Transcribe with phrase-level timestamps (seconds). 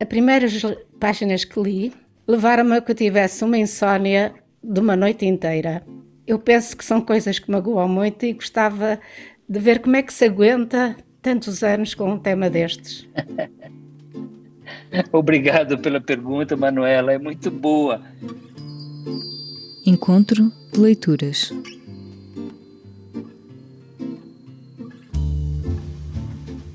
[0.00, 0.62] As primeiras
[0.98, 1.92] páginas que li
[2.26, 4.32] levaram-me a que eu tivesse uma insónia
[4.64, 5.84] de uma noite inteira.
[6.26, 8.98] Eu penso que são coisas que magoam muito e gostava
[9.46, 13.06] de ver como é que se aguenta tantos anos com um tema destes.
[15.12, 17.12] Obrigado pela pergunta, Manuela.
[17.12, 18.00] É muito boa.
[19.84, 21.52] Encontro de leituras.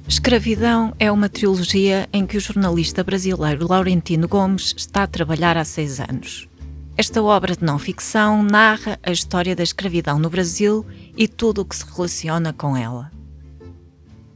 [0.07, 5.65] Escravidão é uma trilogia em que o jornalista brasileiro Laurentino Gomes está a trabalhar há
[5.65, 6.47] seis anos.
[6.95, 10.85] Esta obra de não-ficção narra a história da escravidão no Brasil
[11.17, 13.11] e tudo o que se relaciona com ela.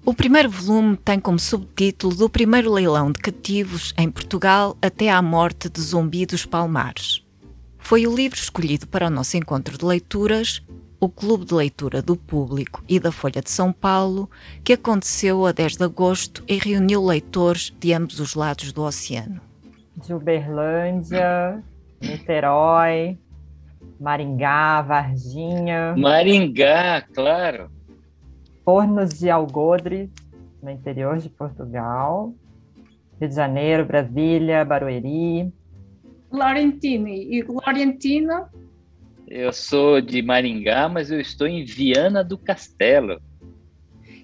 [0.03, 5.21] O primeiro volume tem como subtítulo Do primeiro leilão de cativos em Portugal até à
[5.21, 7.23] morte de Zumbi dos Palmares.
[7.77, 10.63] Foi o livro escolhido para o nosso encontro de leituras,
[10.99, 14.29] o Clube de Leitura do Público e da Folha de São Paulo,
[14.63, 19.39] que aconteceu a 10 de agosto e reuniu leitores de ambos os lados do oceano.
[19.95, 21.63] De Uberlândia,
[22.01, 23.17] Niterói,
[23.99, 25.95] Maringá, Varginha.
[25.97, 27.69] Maringá, claro.
[28.65, 30.09] Fornos de Algodres,
[30.61, 32.33] no interior de Portugal.
[33.19, 35.51] Rio de Janeiro, Brasília, Barueri.
[36.31, 37.37] Laurentini.
[37.37, 38.45] E Laurentino?
[39.29, 43.21] Eu sou de Maringá, mas eu estou em Viana do Castelo.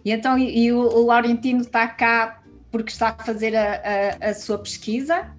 [0.04, 3.82] E então, e, e o, o Laurentino está cá porque está a fazer a,
[4.20, 5.32] a, a sua pesquisa?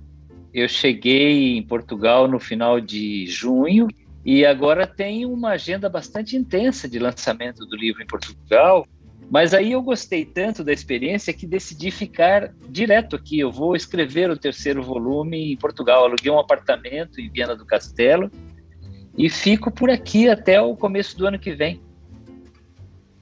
[0.54, 3.88] Eu cheguei em Portugal no final de junho
[4.24, 8.86] e agora tem uma agenda bastante intensa de lançamento do livro em Portugal.
[9.28, 13.40] Mas aí eu gostei tanto da experiência que decidi ficar direto aqui.
[13.40, 16.04] Eu vou escrever o terceiro volume em Portugal.
[16.04, 18.30] Aluguei um apartamento em Viana do Castelo
[19.16, 21.80] e fico por aqui até o começo do ano que vem.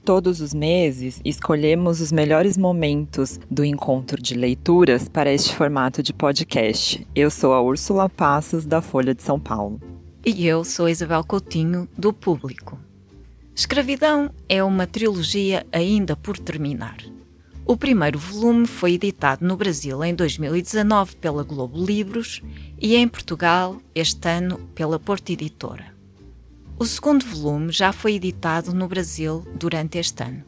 [0.03, 6.13] Todos os meses, escolhemos os melhores momentos do encontro de leituras para este formato de
[6.13, 7.07] podcast.
[7.15, 9.81] Eu sou a Úrsula Passos, da Folha de São Paulo.
[10.23, 12.79] E eu sou a Isabel Coutinho, do Público.
[13.55, 16.97] Escravidão é uma trilogia ainda por terminar.
[17.67, 22.43] O primeiro volume foi editado no Brasil em 2019 pela Globo Livros
[22.79, 25.85] e em Portugal este ano pela Porta Editora.
[26.77, 30.43] O segundo volume já foi editado no Brasil durante este ano.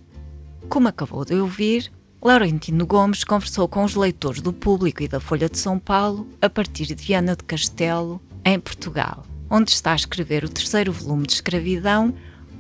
[0.69, 1.91] Como acabou de ouvir,
[2.22, 6.47] Laurentino Gomes conversou com os leitores do Público e da Folha de São Paulo a
[6.47, 11.34] partir de Viana de Castelo, em Portugal, onde está a escrever o terceiro volume de
[11.34, 12.13] Escravidão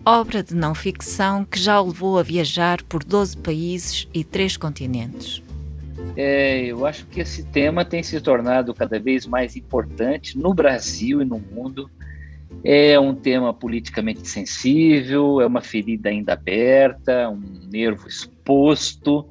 [0.07, 4.55] obra de não ficção que já o levou a viajar por 12 países e três
[4.55, 5.43] continentes.
[6.15, 11.21] É, eu acho que esse tema tem se tornado cada vez mais importante no Brasil
[11.21, 11.91] e no mundo.
[12.63, 19.27] É um tema politicamente sensível, é uma ferida ainda aberta, um nervo exposto,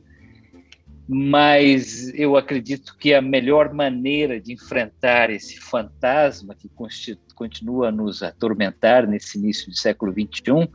[1.08, 6.68] mas eu acredito que a melhor maneira de enfrentar esse fantasma que
[7.36, 10.68] continua a nos atormentar nesse início do século XXI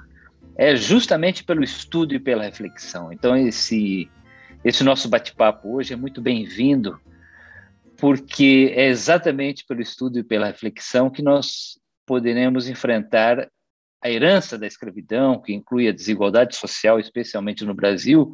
[0.56, 3.12] é justamente pelo estudo e pela reflexão.
[3.12, 4.10] Então, esse,
[4.64, 7.02] esse nosso bate-papo hoje é muito bem-vindo,
[7.98, 13.50] porque é exatamente pelo estudo e pela reflexão que nós poderemos enfrentar
[14.04, 18.32] a herança da escravidão, que inclui a desigualdade social, especialmente no Brasil,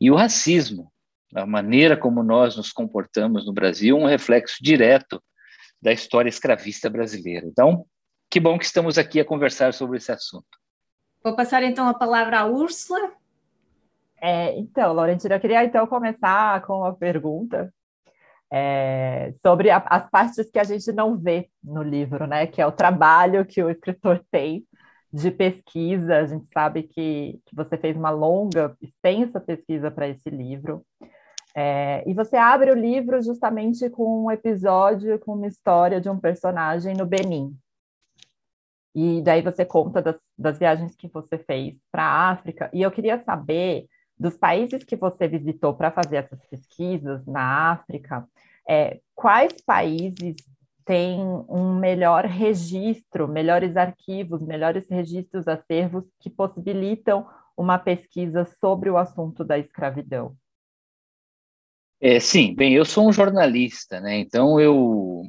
[0.00, 0.92] e o racismo,
[1.34, 5.22] a maneira como nós nos comportamos no Brasil, um reflexo direto
[5.82, 7.44] da história escravista brasileira.
[7.44, 7.84] Então,
[8.30, 10.46] que bom que estamos aqui a conversar sobre esse assunto.
[11.22, 13.12] Vou passar então a palavra à Úrsula.
[14.20, 17.74] É, então, Laurentina, eu queria então começar com uma pergunta
[18.52, 22.46] é, sobre a, as partes que a gente não vê no livro, né?
[22.46, 24.64] Que é o trabalho que o escritor tem
[25.12, 26.18] de pesquisa.
[26.18, 30.84] A gente sabe que, que você fez uma longa, extensa pesquisa para esse livro.
[31.54, 36.18] É, e você abre o livro justamente com um episódio, com uma história de um
[36.18, 37.54] personagem no Benin.
[38.94, 42.70] E daí você conta das, das viagens que você fez para a África.
[42.72, 43.86] E eu queria saber
[44.18, 48.26] dos países que você visitou para fazer essas pesquisas na África,
[48.68, 50.36] é, quais países
[50.84, 58.96] têm um melhor registro, melhores arquivos, melhores registros, acervos que possibilitam uma pesquisa sobre o
[58.96, 60.36] assunto da escravidão?
[62.04, 64.18] É, sim, bem, eu sou um jornalista, né?
[64.18, 65.22] Então eu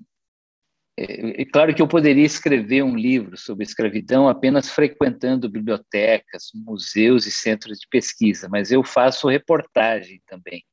[0.97, 7.27] é, é, claro que eu poderia escrever um livro sobre escravidão apenas frequentando bibliotecas, museus
[7.27, 10.63] e centros de pesquisa, mas eu faço reportagem também.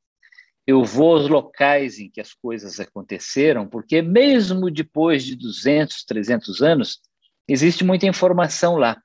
[0.66, 6.62] Eu vou aos locais em que as coisas aconteceram, porque mesmo depois de 200, 300
[6.62, 6.98] anos,
[7.46, 8.98] existe muita informação lá.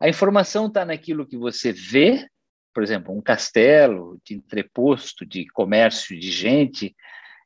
[0.00, 2.28] A informação está naquilo que você vê,
[2.78, 6.94] por exemplo, um castelo de entreposto, de comércio de gente,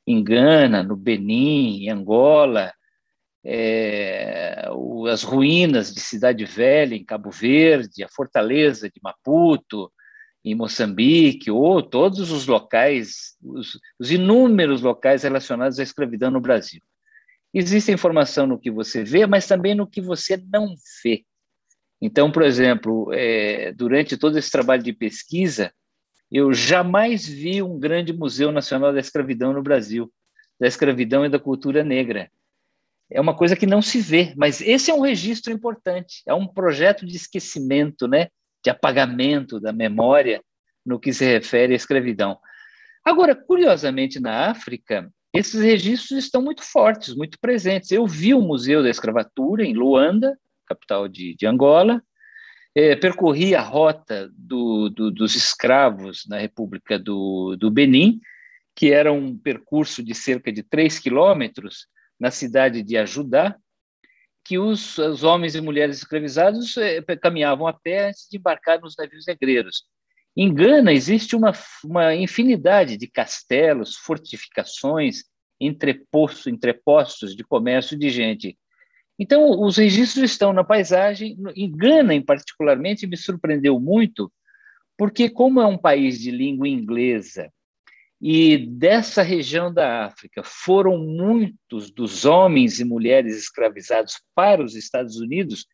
[0.06, 2.70] em Gana, no Benin, em Angola,
[3.42, 4.68] é,
[5.10, 9.90] as ruínas de Cidade Velha, em Cabo Verde, a fortaleza de Maputo,
[10.44, 16.82] em Moçambique, ou todos os locais, os, os inúmeros locais relacionados à escravidão no Brasil.
[17.54, 21.24] Existe informação no que você vê, mas também no que você não vê.
[22.02, 25.72] Então, por exemplo, é, durante todo esse trabalho de pesquisa,
[26.30, 30.12] eu jamais vi um grande Museu Nacional da Escravidão no Brasil,
[30.58, 32.28] da escravidão e da cultura negra
[33.12, 36.46] é uma coisa que não se vê, mas esse é um registro importante, é um
[36.46, 38.28] projeto de esquecimento, né,
[38.64, 40.42] de apagamento da memória
[40.84, 42.38] no que se refere à escravidão.
[43.04, 47.90] Agora, curiosamente, na África, esses registros estão muito fortes, muito presentes.
[47.90, 50.36] Eu vi o Museu da Escravatura em Luanda,
[50.74, 52.02] capital de, de Angola,
[52.74, 58.20] é, percorri a rota do, do, dos escravos na República do, do Benin,
[58.74, 61.86] que era um percurso de cerca de 3 quilômetros,
[62.18, 63.56] na cidade de Ajudá,
[64.44, 68.94] que os, os homens e mulheres escravizados eh, caminhavam a pé antes de embarcar nos
[68.96, 69.84] navios negreiros.
[70.36, 71.52] Em Gana existe uma,
[71.84, 75.24] uma infinidade de castelos, fortificações,
[75.60, 78.58] entrepostos, entrepostos de comércio de gente.
[79.22, 81.38] Então, os registros estão na paisagem.
[81.54, 84.32] Em Gana, em particularmente, me surpreendeu muito,
[84.98, 87.48] porque como é um país de língua inglesa
[88.20, 95.16] e dessa região da África foram muitos dos homens e mulheres escravizados para os Estados
[95.16, 95.66] Unidos,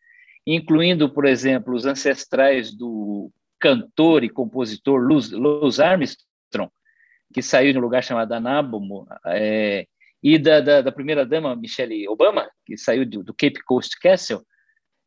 [0.46, 6.70] incluindo, por exemplo, os ancestrais do cantor e compositor Louis Armstrong,
[7.32, 9.86] que saiu de um lugar chamado Anábomo, é,
[10.22, 14.42] e da, da, da primeira-dama Michelle Obama, que saiu do, do Cape Coast Castle,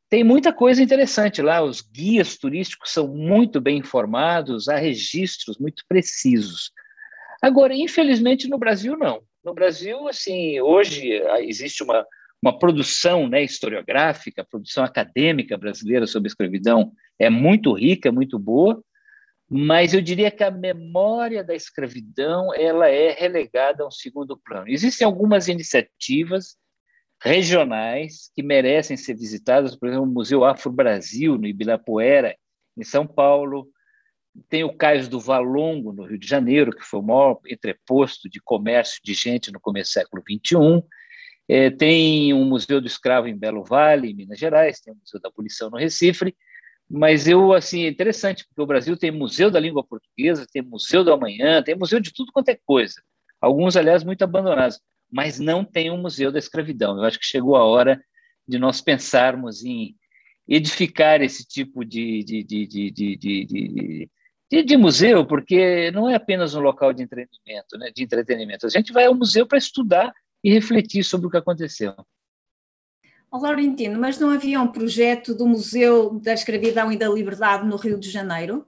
[0.09, 1.61] tem muita coisa interessante lá.
[1.61, 6.71] Os guias turísticos são muito bem informados, há registros muito precisos.
[7.41, 9.21] Agora, infelizmente, no Brasil, não.
[9.43, 12.05] No Brasil, assim, hoje ah, existe uma,
[12.43, 18.83] uma produção né, historiográfica, produção acadêmica brasileira sobre escravidão é muito rica, muito boa,
[19.53, 24.69] mas eu diria que a memória da escravidão ela é relegada a um segundo plano.
[24.69, 26.55] Existem algumas iniciativas
[27.21, 32.33] regionais que merecem ser visitadas, por exemplo, o Museu Afro Brasil, no Ibirapuera,
[32.77, 33.67] em São Paulo,
[34.47, 38.39] tem o Cais do Valongo, no Rio de Janeiro, que foi o maior entreposto de
[38.39, 40.81] comércio de gente no começo do século XXI.
[41.49, 45.19] É, tem um Museu do Escravo em Belo Vale, em Minas Gerais, tem o Museu
[45.19, 46.33] da Abolição no Recife,
[46.93, 51.05] mas eu, assim, é interessante, porque o Brasil tem Museu da Língua Portuguesa, tem Museu
[51.05, 53.01] do Amanhã, tem museu de tudo quanto é coisa.
[53.39, 54.77] Alguns, aliás, muito abandonados,
[55.09, 56.97] mas não tem um Museu da Escravidão.
[56.97, 58.03] Eu acho que chegou a hora
[58.45, 59.95] de nós pensarmos em
[60.45, 66.91] edificar esse tipo de, de, de, de, de, museu, porque não é apenas um local
[66.91, 68.65] de entretenimento, né, de entretenimento.
[68.65, 70.13] A gente vai ao museu para estudar
[70.43, 71.95] e refletir sobre o que aconteceu.
[73.33, 77.77] Oh, Laurentino, mas não havia um projeto do Museu da Escravidão e da Liberdade no
[77.77, 78.67] Rio de Janeiro?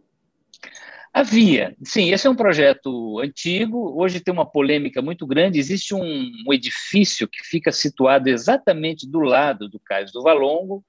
[1.13, 6.31] Havia, sim, esse é um projeto antigo, hoje tem uma polêmica muito grande, existe um,
[6.47, 10.83] um edifício que fica situado exatamente do lado do Cais do Valongo,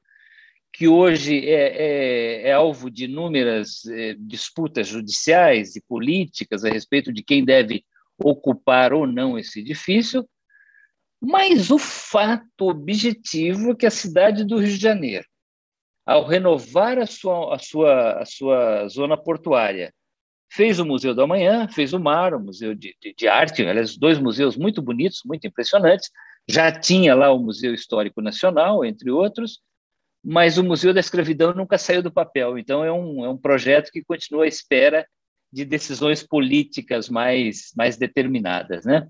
[0.72, 7.12] que hoje é, é, é alvo de inúmeras é, disputas judiciais e políticas a respeito
[7.12, 7.84] de quem deve
[8.18, 10.26] ocupar ou não esse edifício,
[11.24, 15.24] mas o fato objetivo é que a cidade do Rio de Janeiro,
[16.06, 19.92] ao renovar a sua, a sua, a sua zona portuária,
[20.52, 23.96] fez o Museu do Amanhã, fez o Mar, o Museu de, de, de Arte, aliás,
[23.96, 26.10] dois museus muito bonitos, muito impressionantes,
[26.48, 29.60] já tinha lá o Museu Histórico Nacional, entre outros,
[30.22, 32.56] mas o Museu da Escravidão nunca saiu do papel.
[32.58, 35.06] Então, é um, é um projeto que continua à espera
[35.52, 39.08] de decisões políticas mais, mais determinadas, né?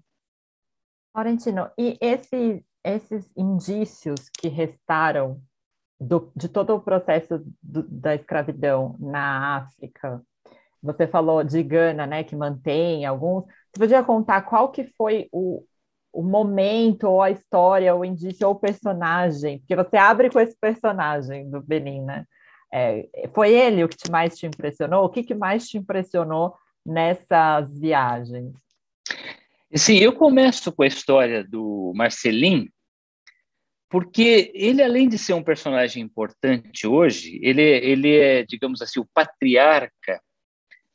[1.14, 5.40] Laurentino, e esses, esses indícios que restaram
[6.00, 10.22] do, de todo o processo do, da escravidão na África,
[10.82, 13.44] você falou de Gana, né, que mantém alguns.
[13.46, 15.64] Você podia contar qual que foi o,
[16.12, 20.40] o momento, ou a história, ou o indício, ou o personagem, porque você abre com
[20.40, 22.26] esse personagem do Benin, né?
[22.72, 25.04] É, foi ele o que te mais te impressionou?
[25.04, 26.54] O que, que mais te impressionou
[26.86, 28.63] nessas viagens?
[29.76, 32.68] Sim, eu começo com a história do Marcelim,
[33.90, 39.08] porque ele, além de ser um personagem importante hoje, ele, ele é, digamos assim, o
[39.12, 40.20] patriarca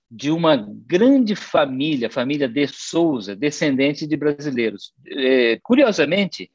[0.09, 4.93] de uma grande família, família de Souza, descendente de brasileiros.
[5.07, 6.49] É, curiosamente,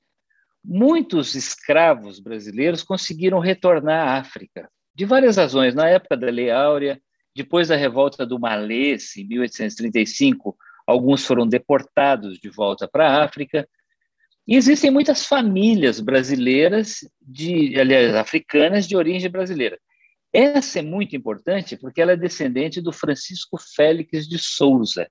[0.64, 5.74] muitos escravos brasileiros conseguiram retornar à África, de várias razões.
[5.74, 6.98] Na época da Lei Áurea,
[7.36, 13.68] depois da revolta do Malês, em 1835, alguns foram deportados de volta para a África.
[14.46, 19.78] E existem muitas famílias brasileiras, de, aliás, africanas de origem brasileira.
[20.32, 25.08] Essa é muito importante porque ela é descendente do Francisco Félix de Souza,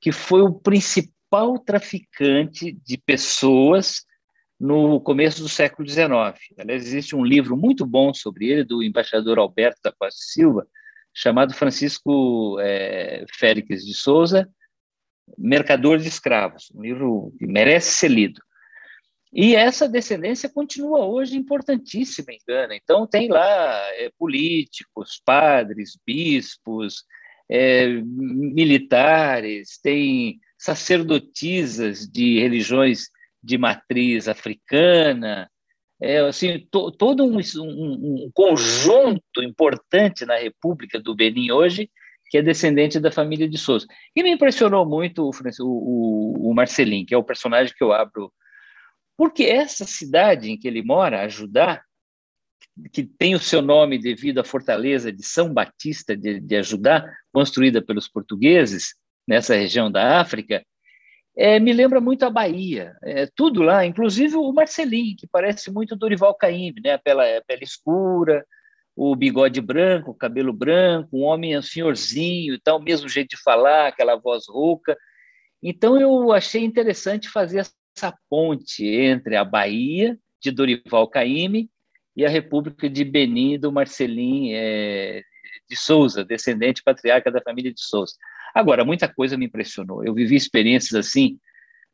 [0.00, 4.04] que foi o principal traficante de pessoas
[4.58, 6.08] no começo do século XIX.
[6.56, 10.66] Aliás, existe um livro muito bom sobre ele, do embaixador Alberto da Costa Silva,
[11.12, 14.48] chamado Francisco é, Félix de Souza,
[15.38, 18.40] Mercador de Escravos, um livro que merece ser lido.
[19.32, 22.76] E essa descendência continua hoje importantíssima em Gana.
[22.76, 27.04] Então, tem lá é, políticos, padres, bispos,
[27.50, 33.08] é, militares, tem sacerdotisas de religiões
[33.42, 35.50] de matriz africana,
[36.00, 41.90] é, assim, to, todo um, um, um, conjunto importante na República do Benin hoje
[42.34, 43.86] que é descendente da família de Souza.
[44.12, 48.32] E me impressionou muito o, o, o Marcelinho, que é o personagem que eu abro
[49.16, 51.80] porque essa cidade em que ele mora, Ajudá,
[52.92, 57.80] que tem o seu nome devido à fortaleza de São Batista de, de Ajudá, construída
[57.80, 58.96] pelos portugueses
[59.28, 60.66] nessa região da África,
[61.36, 62.96] é, me lembra muito a Bahia.
[63.04, 66.94] É, tudo lá, inclusive o Marcelinho, que parece muito Dorival Caymmi, né?
[66.94, 68.44] a, pele, a pele escura,
[68.96, 73.88] o bigode branco, o cabelo branco, um homem um senhorzinho, tal, mesmo jeito de falar,
[73.88, 74.96] aquela voz rouca.
[75.62, 81.70] Então eu achei interessante fazer essa ponte entre a Bahia, de Dorival Caymmi,
[82.16, 85.22] e a República de Benin, do Marcelim é,
[85.68, 88.14] de Souza, descendente patriarca da família de Souza.
[88.54, 90.04] Agora, muita coisa me impressionou.
[90.04, 91.38] Eu vivi experiências assim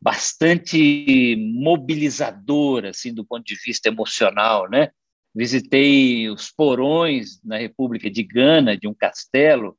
[0.00, 4.90] bastante mobilizadoras, assim, do ponto de vista emocional, né?
[5.34, 9.76] Visitei os porões na República de Gana, de um castelo,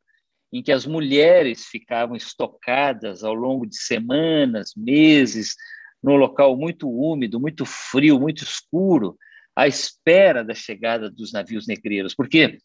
[0.51, 5.55] em que as mulheres ficavam estocadas ao longo de semanas, meses,
[6.01, 9.17] num local muito úmido, muito frio, muito escuro,
[9.55, 12.15] à espera da chegada dos navios negreiros.
[12.15, 12.57] Porque,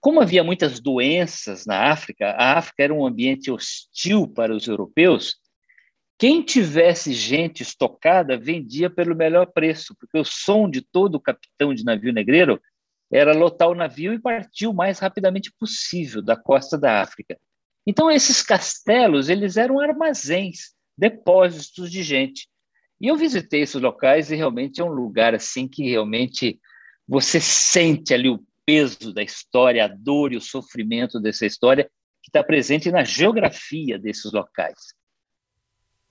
[0.00, 5.36] como havia muitas doenças na África, a África era um ambiente hostil para os europeus,
[6.22, 11.82] quem tivesse gente estocada vendia pelo melhor preço, porque o som de todo capitão de
[11.82, 12.62] navio negreiro
[13.12, 17.36] era lotar o navio e partir o mais rapidamente possível da costa da África.
[17.84, 22.48] Então esses castelos, eles eram armazéns, depósitos de gente.
[23.00, 26.60] E eu visitei esses locais e realmente é um lugar assim que realmente
[27.04, 31.90] você sente ali o peso da história, a dor e o sofrimento dessa história
[32.22, 35.01] que está presente na geografia desses locais.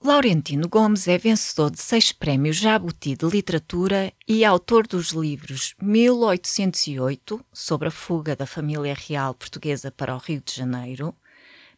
[0.04, 7.46] Laurentino Gomes é vencedor de seis prémios Jabuti de Literatura e autor dos livros 1808,
[7.54, 11.16] sobre a fuga da família real portuguesa para o Rio de Janeiro,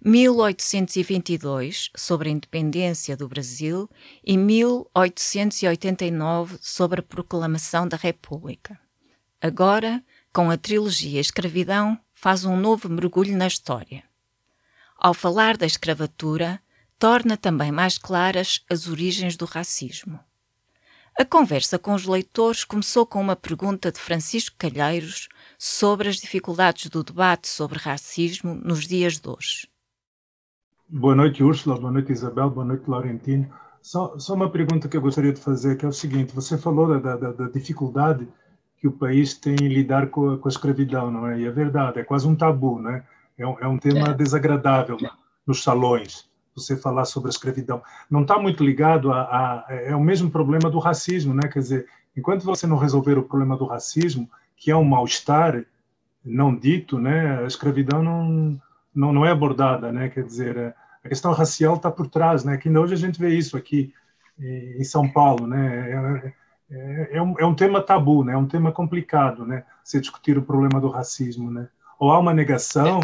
[0.02, 3.90] 1822 sobre a independência do Brasil
[4.24, 8.80] e 1889 sobre a proclamação da República.
[9.42, 10.02] Agora,
[10.32, 14.02] com a trilogia Escravidão, faz um novo mergulho na história.
[14.98, 16.63] Ao falar da escravatura,
[17.04, 20.22] torna também mais claras as origens do racismo.
[21.20, 25.28] A conversa com os leitores começou com uma pergunta de Francisco Calheiros
[25.60, 29.68] sobre as dificuldades do debate sobre racismo nos dias de hoje.
[30.88, 31.78] Boa noite, Úrsula.
[31.78, 32.50] Boa noite, Isabel.
[32.50, 33.50] Boa noite, Laurentino.
[33.82, 36.88] Só, só uma pergunta que eu gostaria de fazer, que é o seguinte: você falou
[37.02, 38.26] da, da, da dificuldade
[38.78, 41.42] que o país tem em lidar com a, com a, escravidão, não é?
[41.42, 43.06] E é verdade, é quase um tabu, não é?
[43.38, 44.14] É um, é um tema é.
[44.14, 44.98] desagradável
[45.46, 47.82] nos salões, você falar sobre a escravidão.
[48.10, 51.48] Não está muito ligado a, a, É o mesmo problema do racismo, né?
[51.52, 55.66] Quer dizer, enquanto você não resolver o problema do racismo, que é um mal-estar
[56.24, 57.44] não dito, né?
[57.44, 58.62] A escravidão não,
[58.94, 60.10] não, não é abordada, né?
[60.10, 62.58] Quer dizer, é, a questão racial está por trás, né?
[62.58, 63.94] Que ainda hoje a gente vê isso aqui
[64.40, 65.92] em São Paulo, né?
[65.92, 66.34] É,
[66.72, 68.34] é, é, um, é um tema tabu, né?
[68.34, 69.64] É um tema complicado, né?
[69.84, 71.68] Se discutir o problema do racismo, né?
[72.00, 73.00] Ou há uma negação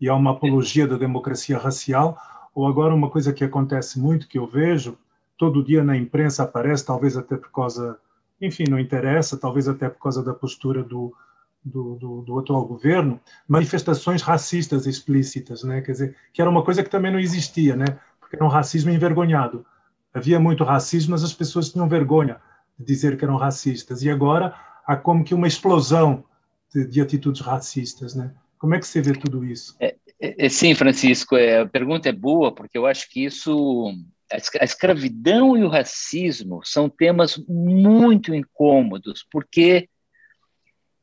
[0.00, 2.18] e há uma apologia da democracia racial,
[2.54, 4.98] ou agora uma coisa que acontece muito, que eu vejo,
[5.36, 7.98] todo dia na imprensa aparece, talvez até por causa,
[8.40, 11.14] enfim, não interessa, talvez até por causa da postura do,
[11.64, 15.80] do, do, do, atual governo, manifestações racistas explícitas, né?
[15.80, 17.98] Quer dizer, que era uma coisa que também não existia, né?
[18.20, 19.64] Porque era um racismo envergonhado.
[20.12, 22.40] Havia muito racismo, mas as pessoas tinham vergonha
[22.78, 24.02] de dizer que eram racistas.
[24.02, 24.54] E agora
[24.86, 26.24] há como que uma explosão
[26.72, 28.32] de, de atitudes racistas, né?
[28.58, 29.74] Como é que você vê tudo isso?
[29.80, 29.96] É,
[30.48, 33.92] sim, Francisco, é, a pergunta é boa, porque eu acho que isso
[34.60, 39.88] a escravidão e o racismo são temas muito incômodos, porque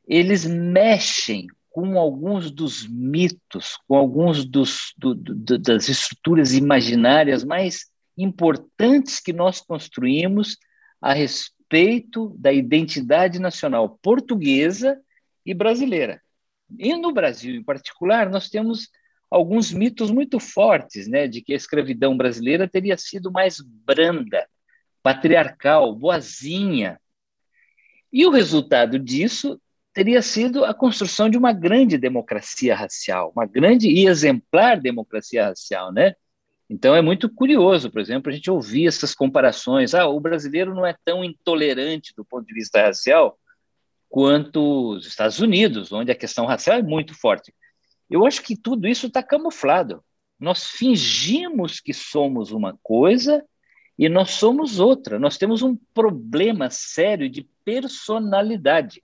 [0.06, 7.86] eles mexem com alguns dos mitos, com alguns dos, do, do, das estruturas imaginárias mais
[8.18, 10.56] importantes que nós construímos
[11.00, 15.00] a respeito da identidade nacional portuguesa
[15.46, 16.20] e brasileira.
[16.78, 18.88] E no Brasil, em particular, nós temos
[19.30, 24.46] alguns mitos muito fortes, né, de que a escravidão brasileira teria sido mais branda,
[25.02, 27.00] patriarcal, boazinha.
[28.12, 29.60] E o resultado disso
[29.92, 35.92] teria sido a construção de uma grande democracia racial, uma grande e exemplar democracia racial,
[35.92, 36.14] né?
[36.68, 39.92] Então é muito curioso, por exemplo, a gente ouvir essas comparações.
[39.92, 43.36] Ah, o brasileiro não é tão intolerante do ponto de vista racial
[44.08, 47.52] quanto os Estados Unidos, onde a questão racial é muito forte.
[48.10, 50.02] Eu acho que tudo isso está camuflado.
[50.38, 53.44] Nós fingimos que somos uma coisa
[53.96, 55.18] e nós somos outra.
[55.18, 59.02] Nós temos um problema sério de personalidade.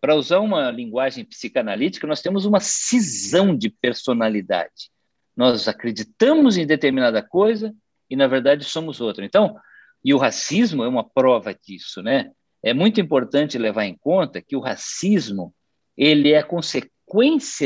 [0.00, 4.90] Para usar uma linguagem psicanalítica, nós temos uma cisão de personalidade.
[5.36, 7.74] Nós acreditamos em determinada coisa
[8.10, 9.24] e, na verdade, somos outra.
[9.24, 9.56] Então,
[10.04, 12.30] e o racismo é uma prova disso, né?
[12.62, 15.54] É muito importante levar em conta que o racismo
[15.96, 16.93] ele é consequência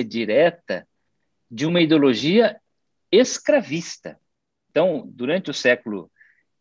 [0.08, 0.86] direta
[1.50, 2.60] de uma ideologia
[3.10, 4.18] escravista.
[4.70, 6.10] Então, durante o século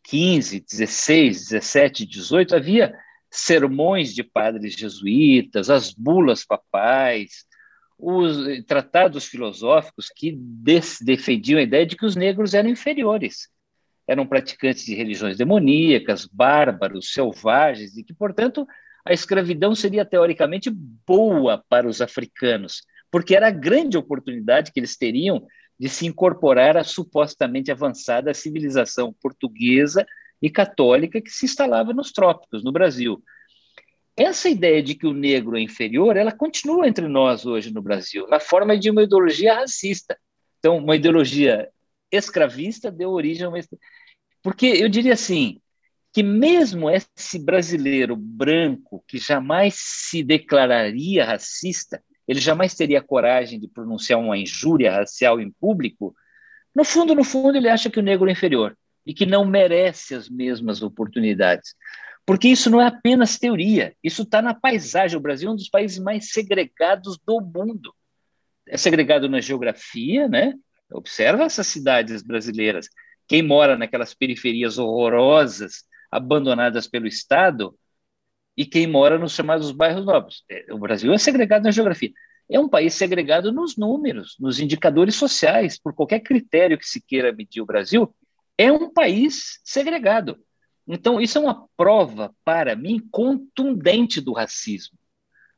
[0.08, 2.98] XV, XVI, XVII, XVIII, havia
[3.30, 7.46] sermões de padres jesuítas, as bulas papais,
[8.00, 10.32] os tratados filosóficos que
[11.02, 13.50] defendiam a ideia de que os negros eram inferiores,
[14.08, 18.66] eram praticantes de religiões demoníacas, bárbaros, selvagens, e que, portanto,
[19.08, 24.98] a escravidão seria teoricamente boa para os africanos, porque era a grande oportunidade que eles
[24.98, 25.48] teriam
[25.80, 30.06] de se incorporar à supostamente avançada civilização portuguesa
[30.42, 33.24] e católica que se instalava nos trópicos, no Brasil.
[34.16, 38.28] Essa ideia de que o negro é inferior, ela continua entre nós hoje no Brasil,
[38.28, 40.18] na forma de uma ideologia racista.
[40.60, 41.70] Então, uma ideologia
[42.12, 43.60] escravista deu origem a uma.
[44.42, 45.62] Porque eu diria assim,
[46.18, 53.68] que mesmo esse brasileiro branco que jamais se declararia racista, ele jamais teria coragem de
[53.68, 56.16] pronunciar uma injúria racial em público,
[56.76, 58.76] no fundo, no fundo, ele acha que o negro é inferior
[59.06, 61.76] e que não merece as mesmas oportunidades.
[62.26, 65.20] Porque isso não é apenas teoria, isso está na paisagem.
[65.20, 67.94] O Brasil é um dos países mais segregados do mundo.
[68.68, 70.56] É segregado na geografia, né?
[70.90, 72.90] Observa essas cidades brasileiras.
[73.28, 77.78] Quem mora naquelas periferias horrorosas, abandonadas pelo Estado,
[78.56, 80.44] e quem mora nos chamados bairros nobres.
[80.50, 82.12] É, o Brasil é segregado na geografia.
[82.50, 87.32] É um país segregado nos números, nos indicadores sociais, por qualquer critério que se queira
[87.32, 88.16] medir o Brasil,
[88.58, 90.40] é um país segregado.
[90.88, 94.98] Então, isso é uma prova, para mim, contundente do racismo.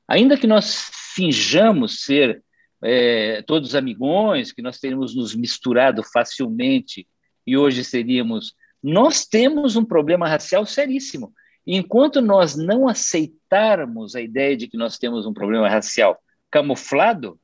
[0.07, 2.43] Ainda que nós finjamos ser
[2.83, 7.07] é, todos amigões, que nós teríamos nos misturado facilmente
[7.45, 8.53] e hoje seríamos.
[8.81, 11.33] Nós temos um problema racial seríssimo.
[11.65, 16.17] E enquanto nós não aceitarmos a ideia de que nós temos um problema racial
[16.49, 17.39] camuflado,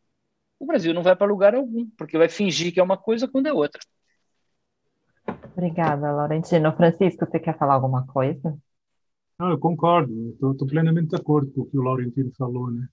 [0.59, 3.47] o Brasil não vai para lugar algum, porque vai fingir que é uma coisa quando
[3.47, 3.81] é outra.
[5.55, 6.75] Obrigada, Laurentino.
[6.75, 8.57] Francisco, você quer falar alguma coisa?
[9.37, 12.87] Ah, eu concordo, estou plenamente de acordo com o que o Laurentino falou, né?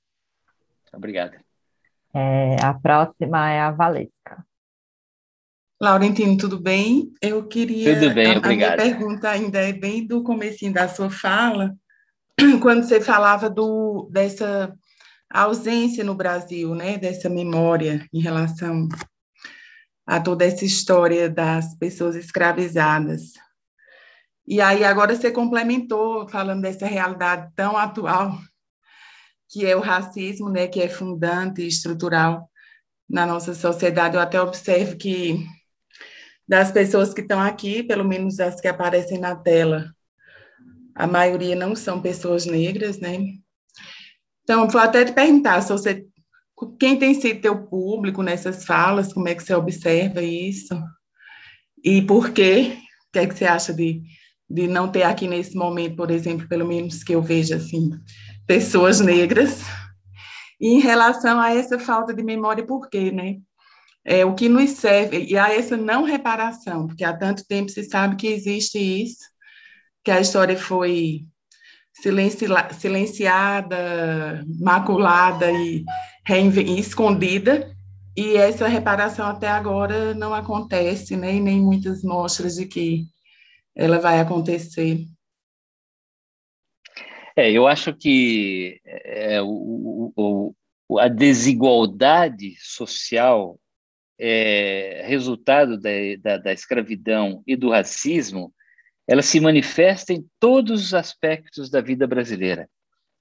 [0.92, 1.37] Obrigado.
[2.12, 4.44] É, a próxima é a Valesca.
[5.82, 7.12] Laurentino, tudo bem?
[7.20, 7.98] Eu queria...
[7.98, 8.78] Tudo bem, a, obrigado.
[8.78, 11.74] A minha pergunta ainda é bem do comecinho da sua fala,
[12.62, 14.72] quando você falava do, dessa
[15.28, 18.88] ausência no Brasil, né, dessa memória em relação
[20.06, 23.32] a toda essa história das pessoas escravizadas.
[24.46, 28.38] E aí agora você complementou falando dessa realidade tão atual
[29.50, 32.48] que é o racismo, né, que é fundante e estrutural
[33.10, 34.14] na nossa sociedade.
[34.14, 35.44] Eu até observo que
[36.52, 39.90] das pessoas que estão aqui, pelo menos as que aparecem na tela,
[40.94, 43.16] a maioria não são pessoas negras, né?
[44.42, 46.06] Então, vou até te perguntar se você
[46.78, 50.78] quem tem sido teu público nessas falas, como é que você observa isso?
[51.82, 52.76] E por quê?
[53.08, 54.02] O que é que você acha de,
[54.48, 57.92] de não ter aqui nesse momento, por exemplo, pelo menos que eu veja assim,
[58.46, 59.62] pessoas negras?
[60.60, 63.38] E em relação a essa falta de memória, por quê, né?
[64.04, 67.84] É, o que nos serve, e a essa não reparação, porque há tanto tempo se
[67.84, 69.22] sabe que existe isso,
[70.04, 71.24] que a história foi
[72.78, 75.84] silenciada, maculada e
[76.78, 77.72] escondida,
[78.16, 81.34] e essa reparação até agora não acontece, né?
[81.34, 83.04] e nem muitas mostras de que
[83.74, 85.06] ela vai acontecer.
[87.34, 93.58] É, eu acho que é, o, o, a desigualdade social
[94.24, 95.90] é, resultado da,
[96.22, 98.54] da, da escravidão e do racismo,
[99.04, 102.68] ela se manifesta em todos os aspectos da vida brasileira.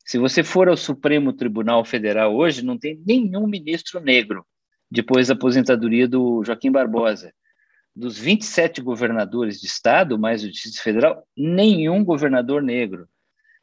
[0.05, 4.45] Se você for ao Supremo Tribunal Federal hoje, não tem nenhum ministro negro,
[4.91, 7.33] depois da aposentadoria do Joaquim Barbosa.
[7.95, 13.07] Dos 27 governadores de estado, mais o Distrito Federal, nenhum governador negro.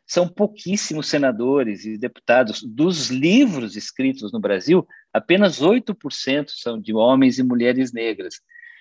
[0.09, 2.63] São pouquíssimos senadores e deputados.
[2.63, 8.37] Dos livros escritos no Brasil, apenas 8% são de homens e mulheres negras.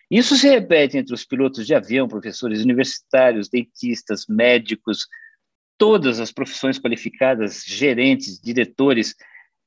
[0.09, 5.05] Isso se repete entre os pilotos de avião, professores universitários, dentistas, médicos,
[5.77, 9.13] todas as profissões qualificadas, gerentes, diretores,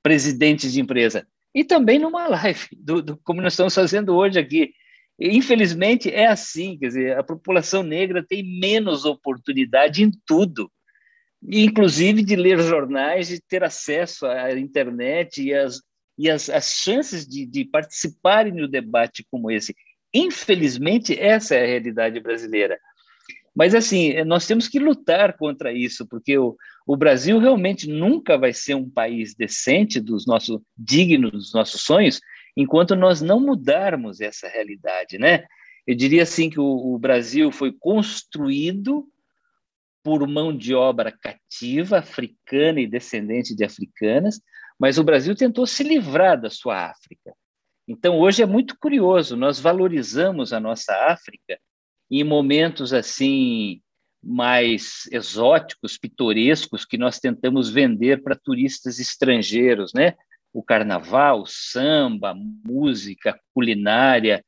[0.02, 1.26] presidentes de empresa.
[1.54, 4.72] E também numa live, do, do, como nós estamos fazendo hoje aqui.
[5.18, 10.72] Infelizmente é assim, quer dizer, a população negra tem menos oportunidade em tudo,
[11.42, 15.80] inclusive de ler jornais, de ter acesso à internet e as,
[16.18, 19.74] e as, as chances de, de participarem no debate como esse.
[20.12, 22.78] Infelizmente, essa é a realidade brasileira.
[23.54, 28.52] Mas, assim, nós temos que lutar contra isso, porque o, o Brasil realmente nunca vai
[28.52, 32.20] ser um país decente, dos nossos digno dos nossos sonhos,
[32.56, 35.44] enquanto nós não mudarmos essa realidade, né?
[35.86, 39.06] Eu diria assim que o, o Brasil foi construído
[40.02, 44.40] por mão de obra cativa, africana e descendente de africanas,
[44.78, 47.34] mas o Brasil tentou se livrar da sua África.
[47.86, 51.58] Então, hoje é muito curioso, nós valorizamos a nossa África
[52.10, 53.80] em momentos assim
[54.22, 60.14] mais exóticos, pitorescos, que nós tentamos vender para turistas estrangeiros, né?
[60.52, 64.44] O carnaval, o samba, música, culinária,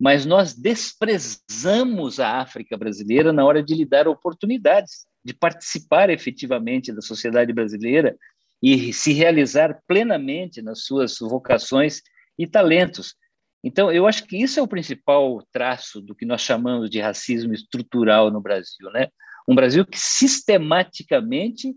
[0.00, 6.90] mas nós desprezamos a África brasileira na hora de lhe dar oportunidades de participar efetivamente
[6.90, 8.16] da sociedade brasileira
[8.62, 12.00] e se realizar plenamente nas suas vocações
[12.38, 13.14] e talentos.
[13.62, 17.52] Então, eu acho que isso é o principal traço do que nós chamamos de racismo
[17.52, 19.08] estrutural no Brasil, né?
[19.46, 21.74] Um Brasil que sistematicamente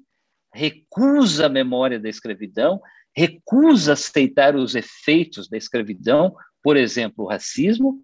[0.54, 2.80] recusa a memória da escravidão,
[3.14, 8.02] recusa aceitar os efeitos da escravidão, por exemplo, o racismo,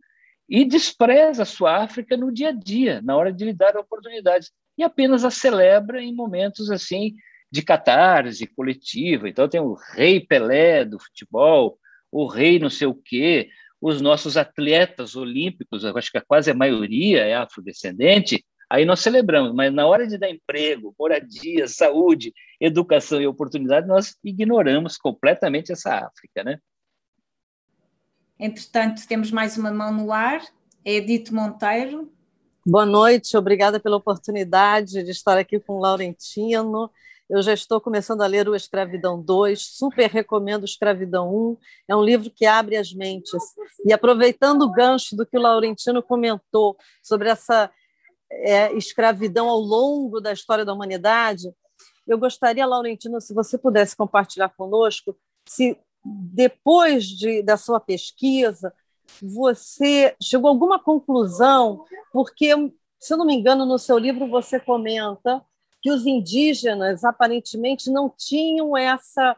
[0.50, 4.52] e despreza a sua África no dia a dia, na hora de lhe dar oportunidades,
[4.78, 7.16] e apenas a celebra em momentos assim
[7.52, 9.30] de catarse coletiva.
[9.30, 11.78] Então tem o rei Pelé do futebol,
[12.12, 17.22] o rei não sei o quê, os nossos atletas olímpicos, acho que quase a maioria
[17.26, 23.28] é afrodescendente, aí nós celebramos, mas na hora de dar emprego, moradia, saúde, educação e
[23.28, 26.60] oportunidade, nós ignoramos completamente essa África, né?
[28.40, 30.42] Entretanto, temos mais uma mão no ar,
[30.86, 32.10] é Edith Monteiro.
[32.66, 36.90] Boa noite, obrigada pela oportunidade de estar aqui com o Laurentino.
[37.30, 41.58] Eu já estou começando a ler o Escravidão 2, super recomendo o Escravidão 1.
[41.90, 43.42] É um livro que abre as mentes.
[43.86, 47.70] E aproveitando o gancho do que o Laurentino comentou sobre essa
[48.32, 51.54] é, escravidão ao longo da história da humanidade,
[52.08, 55.14] eu gostaria, Laurentino, se você pudesse compartilhar conosco,
[55.46, 55.78] se
[56.34, 58.74] depois de, da sua pesquisa
[59.22, 62.54] você chegou a alguma conclusão, porque,
[63.00, 65.44] se eu não me engano, no seu livro você comenta
[65.82, 69.36] que os indígenas aparentemente não tinham essa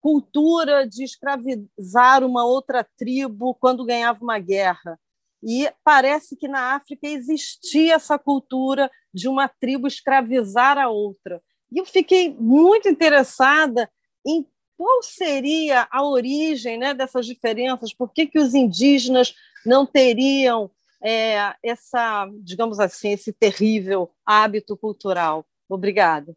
[0.00, 4.98] cultura de escravizar uma outra tribo quando ganhava uma guerra.
[5.42, 11.42] E parece que na África existia essa cultura de uma tribo escravizar a outra.
[11.70, 13.90] E eu fiquei muito interessada
[14.26, 14.46] em
[14.82, 19.32] qual seria a origem né, dessas diferenças, por que, que os indígenas
[19.64, 20.68] não teriam
[21.00, 25.46] é, essa, digamos assim, esse terrível hábito cultural.
[25.68, 26.36] Obrigada.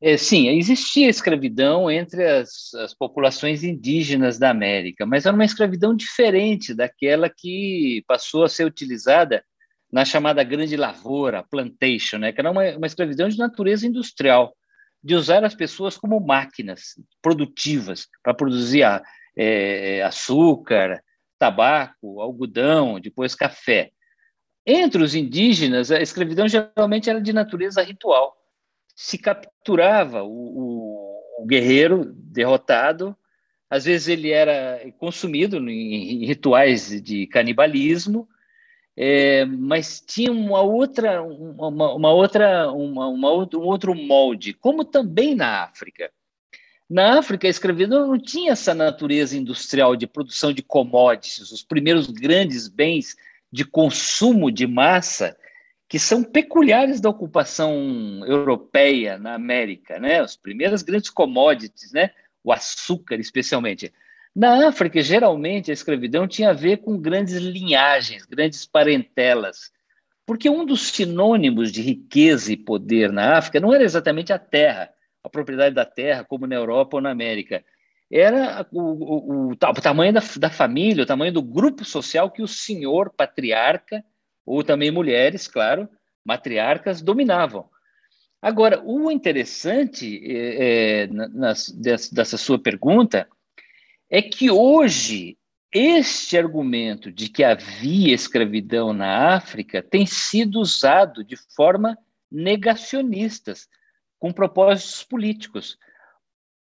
[0.00, 5.94] É, sim, existia escravidão entre as, as, populações indígenas da América, mas era uma escravidão
[5.94, 9.44] diferente daquela que passou a ser utilizada
[9.92, 14.52] na chamada grande lavoura, plantation, né, que era uma, uma escravidão de natureza industrial,
[15.02, 19.02] de usar as pessoas como máquinas produtivas para produzir a,
[19.36, 21.02] é, açúcar,
[21.38, 23.90] tabaco, algodão, depois café.
[24.66, 28.38] Entre os indígenas, a escravidão geralmente era de natureza ritual
[28.98, 33.16] se capturava o, o, o guerreiro derrotado,
[33.70, 38.28] às vezes ele era consumido em, rituais de canibalismo,
[39.00, 45.36] é, mas tinha uma outra, uma, uma outra, uma, uma, um outro molde, como também
[45.36, 46.10] na África.
[46.90, 52.08] Na África, a escravidão não tinha essa natureza industrial de produção de commodities, os primeiros
[52.08, 53.14] grandes bens
[53.52, 55.36] de consumo de massa
[55.88, 57.72] que são peculiares da ocupação
[58.26, 60.20] europeia na América, né?
[60.20, 62.10] As primeiras grandes commodities, né?
[62.42, 63.92] o açúcar especialmente.
[64.38, 69.72] Na África, geralmente, a escravidão tinha a ver com grandes linhagens, grandes parentelas,
[70.24, 74.90] porque um dos sinônimos de riqueza e poder na África não era exatamente a terra,
[75.24, 77.64] a propriedade da terra, como na Europa ou na América.
[78.08, 82.40] Era o, o, o, o tamanho da, da família, o tamanho do grupo social que
[82.40, 84.04] o senhor patriarca,
[84.46, 85.88] ou também mulheres, claro,
[86.24, 87.68] matriarcas, dominavam.
[88.40, 93.26] Agora, o interessante é, é, nas, dessa sua pergunta
[94.10, 95.36] é que hoje
[95.72, 101.96] este argumento de que havia escravidão na África tem sido usado de forma
[102.30, 103.68] negacionistas,
[104.18, 105.76] com propósitos políticos,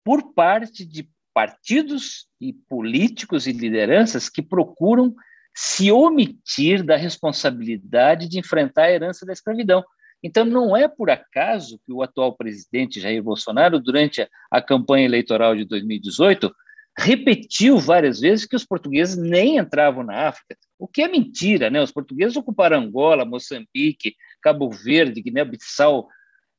[0.04, 5.14] por parte de partidos e políticos e lideranças que procuram
[5.54, 9.84] se omitir da responsabilidade de enfrentar a herança da escravidão.
[10.24, 15.56] Então, não é por acaso que o atual presidente Jair Bolsonaro, durante a campanha eleitoral
[15.56, 16.52] de 2018,
[16.98, 21.82] repetiu várias vezes que os portugueses nem entravam na África, o que é mentira, né?
[21.82, 26.08] Os portugueses ocuparam Angola, Moçambique, Cabo Verde, Guiné-Bissau.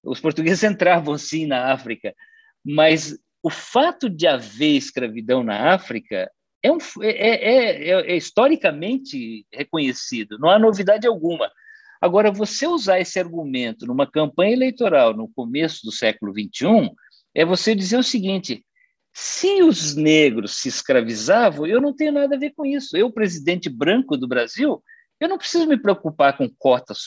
[0.02, 2.14] Os portugueses entravam sim na África,
[2.64, 6.30] mas o fato de haver escravidão na África
[6.62, 11.50] é, um, é, é, é, é historicamente reconhecido, não há novidade alguma.
[12.00, 16.90] Agora, você usar esse argumento numa campanha eleitoral no começo do século XXI
[17.34, 18.64] é você dizer o seguinte:
[19.20, 22.96] se os negros se escravizavam, eu não tenho nada a ver com isso.
[22.96, 24.80] Eu, presidente branco do Brasil,
[25.18, 27.00] eu não preciso me preocupar com cotas,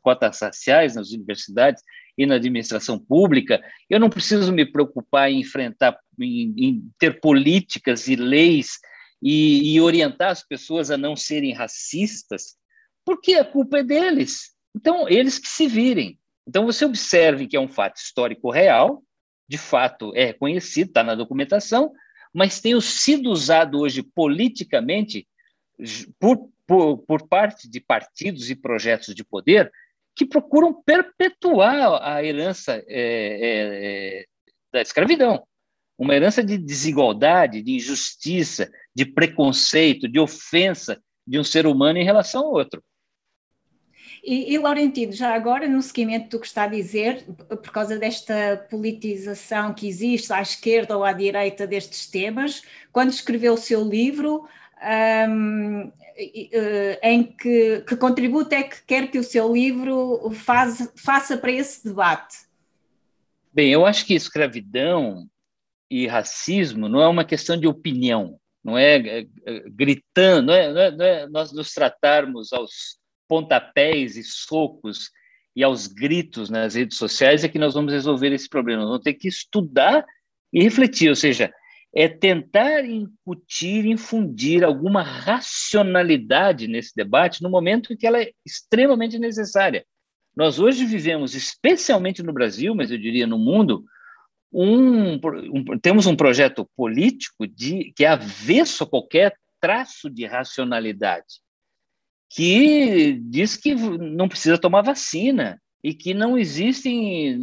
[0.00, 1.82] cotas raciais nas universidades
[2.16, 8.08] e na administração pública, eu não preciso me preocupar em enfrentar, em, em ter políticas
[8.08, 8.78] e leis
[9.22, 12.56] e, e orientar as pessoas a não serem racistas,
[13.04, 14.54] porque a culpa é deles.
[14.74, 16.18] Então, eles que se virem.
[16.48, 19.02] Então, você observe que é um fato histórico real,
[19.48, 21.92] de fato é reconhecido, está na documentação,
[22.32, 25.26] mas tem sido usado hoje politicamente
[26.18, 29.70] por, por, por parte de partidos e projetos de poder
[30.16, 34.24] que procuram perpetuar a herança é, é, é,
[34.72, 35.44] da escravidão.
[35.98, 42.04] Uma herança de desigualdade, de injustiça, de preconceito, de ofensa de um ser humano em
[42.04, 42.82] relação ao outro.
[44.26, 48.66] E, e, Laurentino, já agora, no seguimento do que está a dizer, por causa desta
[48.70, 54.48] politização que existe à esquerda ou à direita destes temas, quando escreveu o seu livro,
[55.28, 55.92] um,
[57.02, 61.86] em que, que contributo é que quer que o seu livro faz, faça para esse
[61.86, 62.46] debate?
[63.52, 65.28] Bem, eu acho que escravidão
[65.90, 70.72] e racismo não é uma questão de opinião, não é, é, é gritando, não é,
[70.72, 75.10] não é, não é nós nos tratarmos aos pontapés e socos
[75.56, 78.82] e aos gritos nas redes sociais é que nós vamos resolver esse problema.
[78.82, 80.04] Nós vamos ter que estudar
[80.52, 81.52] e refletir, ou seja,
[81.94, 89.18] é tentar incutir, infundir alguma racionalidade nesse debate no momento em que ela é extremamente
[89.18, 89.84] necessária.
[90.36, 93.84] Nós hoje vivemos, especialmente no Brasil, mas eu diria no mundo,
[94.52, 101.43] um, um, temos um projeto político de, que é avesso a qualquer traço de racionalidade
[102.30, 107.38] que diz que não precisa tomar vacina e que não existem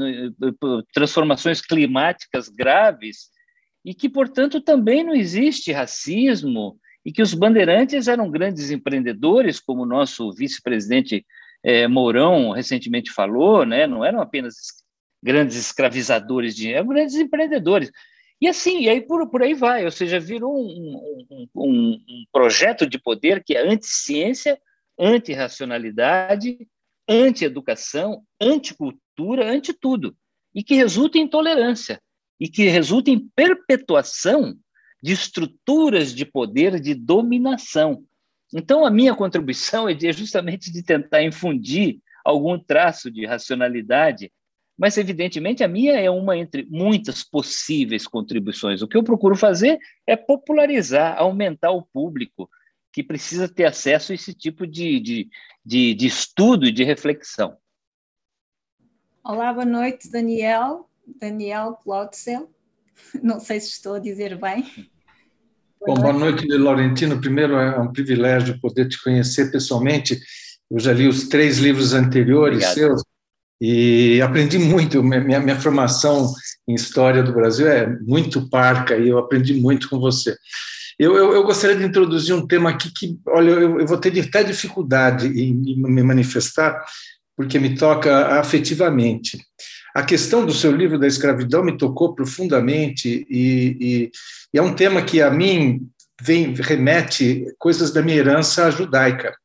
[0.94, 3.30] transformações climáticas graves
[3.86, 9.84] e que, portanto, também não existe racismo e que os bandeirantes eram grandes empreendedores, como
[9.84, 11.26] o nosso vice-presidente
[11.64, 13.88] é, Mourão recentemente falou, né?
[13.88, 14.56] não eram apenas
[15.22, 17.92] grandes escravizadores de eram grandes empreendedores.
[18.40, 20.98] E assim, e aí por, por aí vai, ou seja, virou um,
[21.30, 24.60] um, um, um projeto de poder que é anti-ciência,
[25.02, 26.68] antirracionalidade,
[27.10, 30.16] anti-educação, anticultura, anti-tudo,
[30.54, 32.00] e que resulta em intolerância,
[32.40, 34.56] e que resulta em perpetuação
[35.02, 38.04] de estruturas de poder de dominação.
[38.54, 44.32] Então, a minha contribuição é, é justamente de tentar infundir algum traço de racionalidade,
[44.78, 48.82] mas, evidentemente, a minha é uma entre muitas possíveis contribuições.
[48.82, 52.50] O que eu procuro fazer é popularizar, aumentar o público,
[52.92, 55.30] que precisa ter acesso a esse tipo de, de,
[55.66, 57.58] de, de estudo e de reflexão.
[59.24, 60.90] Olá, boa noite, Daniel.
[61.20, 62.52] Daniel Plotzel.
[63.22, 64.64] Não sei se estou a dizer bem.
[65.80, 67.20] Boa Bom, boa noite, Laurentino.
[67.20, 70.20] Primeiro, é um privilégio poder te conhecer pessoalmente.
[70.70, 72.74] Eu já li os três livros anteriores Obrigado.
[72.74, 73.04] seus
[73.60, 75.04] e aprendi muito.
[75.04, 76.34] Minha, minha formação
[76.68, 80.36] em História do Brasil é muito parca e eu aprendi muito com você.
[81.02, 84.14] Eu, eu, eu, gostaria de introduzir um tema aqui que, olha, eu, eu vou ter
[84.20, 86.80] até dificuldade em, em me manifestar,
[87.36, 89.44] porque me toca afetivamente.
[89.96, 94.12] A questão do seu livro da escravidão me tocou profundamente e, e,
[94.54, 95.90] e é um tema que a mim
[96.22, 99.36] vem remete coisas da minha herança judaica.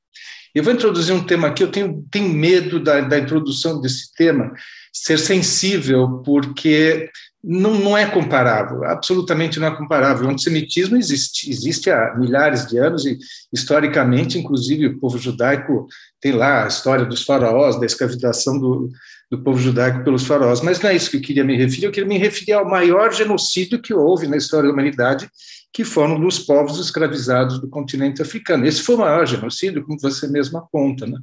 [0.55, 4.53] Eu vou introduzir um tema aqui, eu tenho, tenho medo da, da introdução desse tema
[4.93, 7.09] ser sensível, porque
[7.49, 10.27] não, não é comparável, absolutamente não é comparável.
[10.27, 13.17] O antissemitismo existe, existe há milhares de anos e,
[13.53, 15.87] historicamente, inclusive, o povo judaico
[16.21, 18.91] tem lá a história dos faraós, da escravização do,
[19.31, 21.93] do povo judaico pelos faraós, mas não é isso que eu queria me referir, eu
[21.93, 25.31] queria me referir ao maior genocídio que houve na história da humanidade,
[25.73, 28.67] que foram dos povos escravizados do continente africano.
[28.67, 31.07] Esse foi o maior genocídio, como você mesmo aponta.
[31.07, 31.19] Né?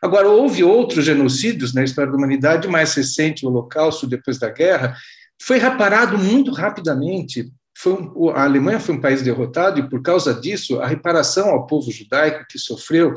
[0.00, 4.94] Agora, houve outros genocídios na história da humanidade, mais recente, o Holocausto, depois da guerra,
[5.40, 7.50] foi reparado muito rapidamente.
[7.86, 11.90] Um, a Alemanha foi um país derrotado, e por causa disso, a reparação ao povo
[11.90, 13.14] judaico que sofreu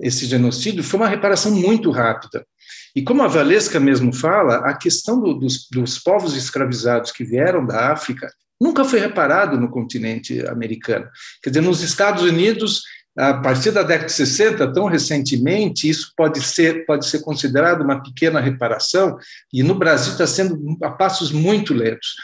[0.00, 2.46] esse genocídio foi uma reparação muito rápida.
[2.94, 7.66] E como a Valesca mesmo fala, a questão do, dos, dos povos escravizados que vieram
[7.66, 11.08] da África nunca foi reparado no continente americano.
[11.42, 12.82] Quer dizer, nos Estados Unidos,
[13.18, 18.00] a partir da década de 60, tão recentemente, isso pode ser, pode ser considerado uma
[18.00, 19.18] pequena reparação,
[19.52, 22.14] e no Brasil está sendo a passos muito lentos.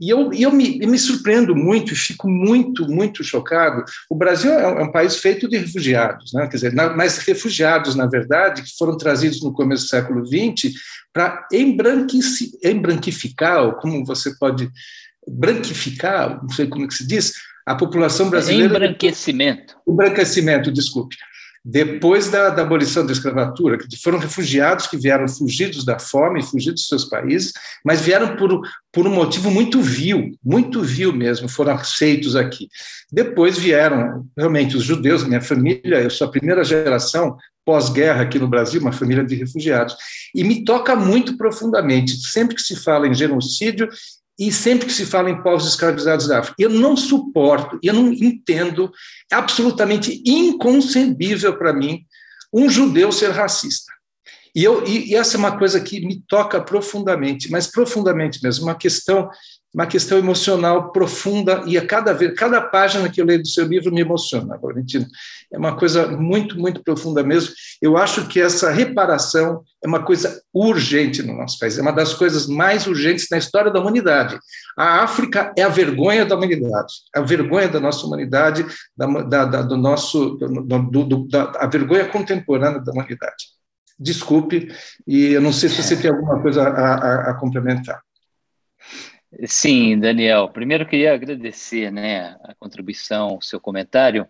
[0.00, 3.84] E eu, eu, me, me surpreendo muito e fico muito, muito chocado.
[4.08, 6.48] O Brasil é um, é país feito de refugiados, né?
[6.48, 10.72] quer dizer, mas refugiados, na verdade, que foram trazidos no começo do século XX
[11.12, 14.68] para embranquificar, ou como você pode
[15.26, 17.32] branquificar, não sei como é que se diz,
[17.66, 18.66] a população brasileira.
[18.66, 19.76] Embranquecimento.
[19.86, 21.16] Embranquecimento, desculpe.
[21.66, 26.82] Depois da, da, abolição da escravatura, que foram refugiados que vieram fugidos da fome, fugidos
[26.82, 28.60] dos seus países, mas vieram por,
[28.92, 32.68] por um motivo muito vil, muito vil mesmo, foram aceitos aqui.
[33.10, 38.46] Depois vieram realmente os judeus, minha família, eu sou a primeira geração pós-guerra aqui no
[38.46, 39.96] Brasil, uma família de refugiados.
[40.34, 42.14] E me toca muito profundamente.
[42.28, 43.88] Sempre que se fala em genocídio,
[44.38, 48.12] e sempre que se fala em povos escravizados da África, eu não suporto, eu não
[48.12, 48.90] entendo,
[49.30, 52.04] é absolutamente inconcebível para mim
[52.52, 53.92] um judeu ser racista.
[54.54, 58.66] E, eu, e, e, essa é uma coisa que me toca profundamente, mas profundamente mesmo,
[58.66, 59.28] uma questão
[59.74, 63.66] uma questão emocional profunda e a cada vez, cada página que eu leio do seu
[63.66, 65.04] livro me emociona, Valentino.
[65.52, 67.52] É uma coisa muito, muito profunda mesmo.
[67.82, 72.14] Eu acho que essa reparação é uma coisa urgente no nosso país, é uma das
[72.14, 74.38] coisas mais urgentes na história da humanidade.
[74.78, 78.64] A África é a vergonha da humanidade, a vergonha da nossa humanidade,
[78.96, 83.54] da, da, da do nosso, do, do, da, a vergonha contemporânea da humanidade.
[83.98, 84.72] Desculpe,
[85.06, 88.00] e eu não sei se você tem alguma coisa a, a, a complementar.
[89.46, 90.48] Sim, Daniel.
[90.48, 94.28] Primeiro queria agradecer, né, a contribuição, o seu comentário.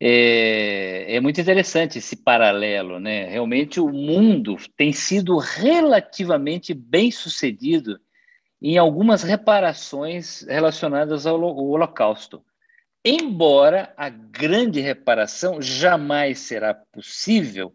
[0.00, 3.28] É, é, muito interessante esse paralelo, né?
[3.28, 8.00] Realmente o mundo tem sido relativamente bem sucedido
[8.60, 12.44] em algumas reparações relacionadas ao Holocausto.
[13.04, 17.72] Embora a grande reparação jamais será possível,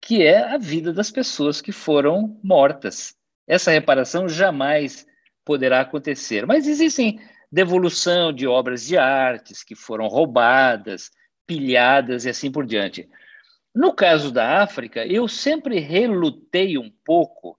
[0.00, 3.14] que é a vida das pessoas que foram mortas.
[3.46, 5.06] Essa reparação jamais
[5.44, 6.46] poderá acontecer.
[6.46, 11.10] Mas existem devolução de obras de artes que foram roubadas,
[11.46, 13.08] pilhadas e assim por diante.
[13.74, 17.58] No caso da África, eu sempre relutei um pouco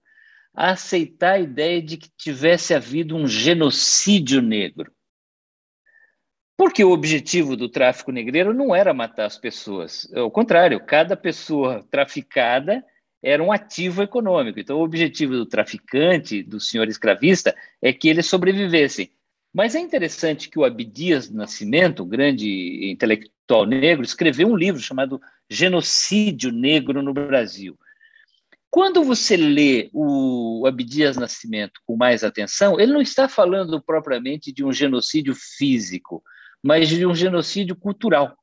[0.54, 4.92] a aceitar a ideia de que tivesse havido um genocídio negro.
[6.56, 10.06] Porque o objetivo do tráfico negreiro não era matar as pessoas.
[10.14, 12.84] Ao contrário, cada pessoa traficada
[13.22, 14.58] era um ativo econômico.
[14.58, 19.10] Então, o objetivo do traficante, do senhor escravista, é que eles sobrevivessem.
[19.54, 26.50] Mas é interessante que o Abdias Nascimento, grande intelectual negro, escreveu um livro chamado Genocídio
[26.50, 27.78] Negro no Brasil.
[28.70, 34.64] Quando você lê o Abdias Nascimento com mais atenção, ele não está falando propriamente de
[34.64, 36.24] um genocídio físico,
[36.62, 38.34] mas de um genocídio cultural,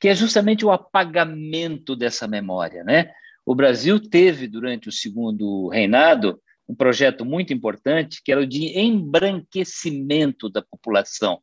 [0.00, 3.12] que é justamente o apagamento dessa memória, né?
[3.50, 8.78] O Brasil teve, durante o segundo reinado, um projeto muito importante, que era o de
[8.78, 11.40] embranquecimento da população,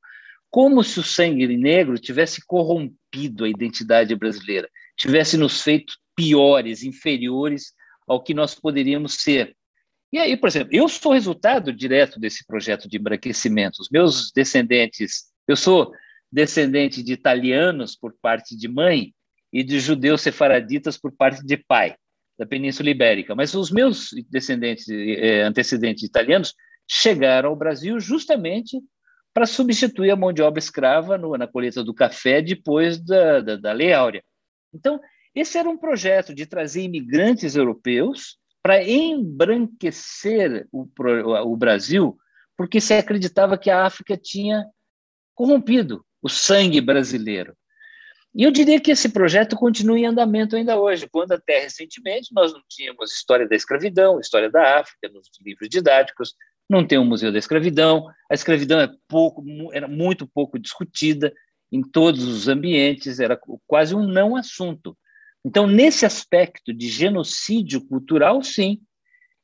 [0.50, 7.74] como se o sangue negro tivesse corrompido a identidade brasileira, tivesse nos feito piores, inferiores
[8.08, 9.54] ao que nós poderíamos ser.
[10.10, 13.82] E aí, por exemplo, eu sou resultado direto desse projeto de embranquecimento.
[13.82, 15.92] Os meus descendentes, eu sou
[16.32, 19.14] descendente de italianos por parte de mãe,
[19.52, 21.96] e de judeus sefaraditas por parte de pai,
[22.38, 23.34] da Península Ibérica.
[23.36, 26.54] Mas os meus descendentes, eh, antecedentes italianos
[26.88, 28.80] chegaram ao Brasil justamente
[29.34, 33.56] para substituir a mão de obra escrava no, na colheita do café depois da, da,
[33.56, 34.24] da Lei Áurea.
[34.74, 35.00] Então,
[35.38, 40.88] Esse era um projeto de trazer imigrantes europeus para embranquecer o,
[41.46, 42.18] o Brasil,
[42.58, 44.66] porque se acreditava que a África tinha
[45.36, 47.56] corrompido o sangue brasileiro.
[48.36, 52.54] E eu diria que esse projeto continua em andamento ainda hoje, quando até recentemente nós
[52.54, 56.36] não tínhamos história da escravidão, história da África nos livros didáticos,
[56.70, 61.34] não tem um museu da escravidão, a escravidão é pouco, era muito pouco discutida
[61.72, 64.98] em todos os ambientes, era quase um não assunto.
[65.44, 68.82] Então, nesse aspecto de genocídio cultural, sim.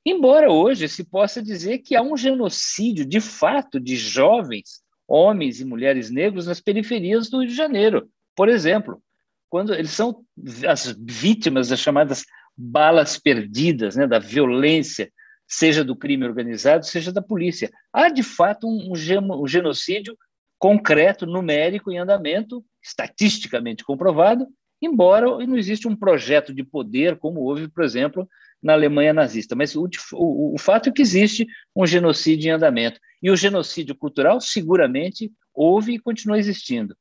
[0.06, 5.66] Embora hoje se possa dizer que há um genocídio de fato de jovens, homens e
[5.66, 8.10] mulheres negros nas periferias do Rio de Janeiro.
[8.36, 9.02] Por exemplo,
[9.50, 10.24] quando eles são
[10.68, 12.26] as vítimas das chamadas
[12.58, 15.12] balas perdidas, né, da violência,
[15.48, 17.72] seja do crime organizado, seja da polícia.
[17.92, 20.18] Há, de fato, um, um genocídio
[20.58, 24.48] concreto, numérico, em andamento, estatisticamente comprovado,
[24.82, 28.28] embora não exista um projeto de poder, como houve, por exemplo,
[28.62, 29.56] na Alemanha nazista.
[29.56, 33.00] Mas o, o, o fato é que existe um genocídio em andamento.
[33.22, 36.96] E o genocídio cultural, seguramente, houve e continua existindo.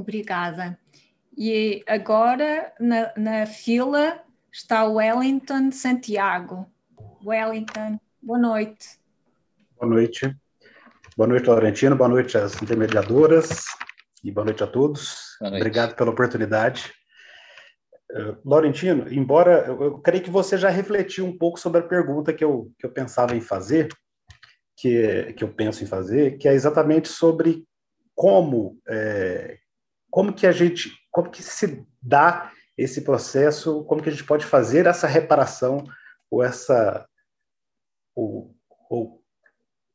[0.00, 0.78] Obrigada.
[1.36, 6.66] E agora, na, na fila, está Wellington Santiago.
[7.24, 8.98] Wellington, boa noite.
[9.78, 10.34] Boa noite.
[11.16, 11.94] Boa noite, Laurentino.
[11.96, 13.64] Boa noite às intermediadoras
[14.24, 15.36] e boa noite a todos.
[15.40, 15.56] Noite.
[15.56, 16.92] Obrigado pela oportunidade.
[18.10, 22.32] Uh, Laurentino, embora eu, eu, creio que você já refletiu um pouco sobre a pergunta
[22.32, 23.88] que eu, que eu pensava em fazer,
[24.76, 27.64] que, que eu penso em fazer, que é exatamente sobre
[28.14, 29.58] como é,
[30.10, 34.44] como que a gente, como que se dá esse processo, como que a gente pode
[34.44, 35.84] fazer essa reparação
[36.30, 37.06] ou essa
[38.14, 38.54] ou,
[38.88, 39.20] ou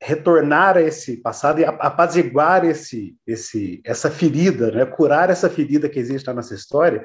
[0.02, 4.86] retornar a esse passado e apaziguar esse, esse, essa ferida, né?
[4.86, 7.04] curar essa ferida que existe na nossa história,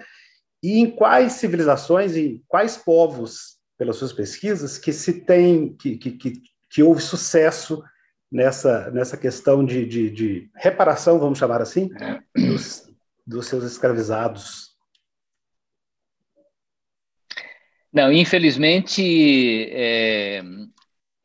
[0.63, 6.11] e em quais civilizações e quais povos, pelas suas pesquisas, que se tem, que, que,
[6.13, 7.83] que, que houve sucesso
[8.31, 11.89] nessa, nessa questão de, de, de reparação, vamos chamar assim,
[12.37, 12.90] dos,
[13.31, 14.77] dos seus escravizados?
[17.93, 20.43] Não, infelizmente, é,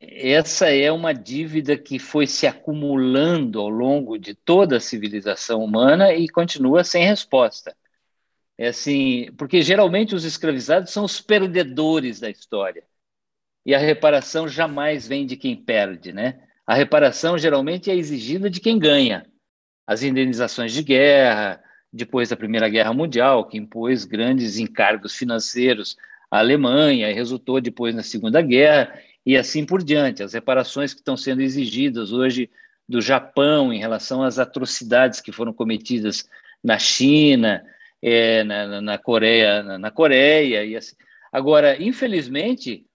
[0.00, 6.14] essa é uma dívida que foi se acumulando ao longo de toda a civilização humana
[6.14, 7.76] e continua sem resposta.
[8.58, 12.84] É assim, porque geralmente os escravizados são os perdedores da história.
[13.64, 16.40] E a reparação jamais vem de quem perde, né?
[16.64, 19.26] A reparação geralmente é exigida de quem ganha.
[19.86, 21.62] As indenizações de guerra,
[21.96, 25.96] depois da Primeira Guerra Mundial, que impôs grandes encargos financeiros
[26.30, 30.22] à Alemanha, e resultou depois na Segunda Guerra, e assim por diante.
[30.22, 32.48] As reparações que estão sendo exigidas hoje
[32.88, 36.28] do Japão em relação às atrocidades que foram cometidas
[36.62, 37.64] na China,
[38.00, 40.94] é, na, na, Coreia, na, na, Coreia e assim.
[41.32, 42.86] Agora, infelizmente,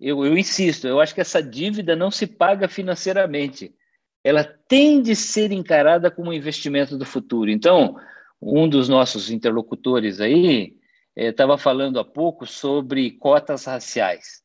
[0.00, 3.74] eu, eu insisto, eu acho que essa dívida não se paga financeiramente.
[4.22, 7.50] Ela tem de ser encarada como um investimento do futuro.
[7.50, 7.96] Então,
[8.40, 10.76] um dos nossos interlocutores aí
[11.16, 14.42] estava eh, falando há pouco sobre cotas raciais.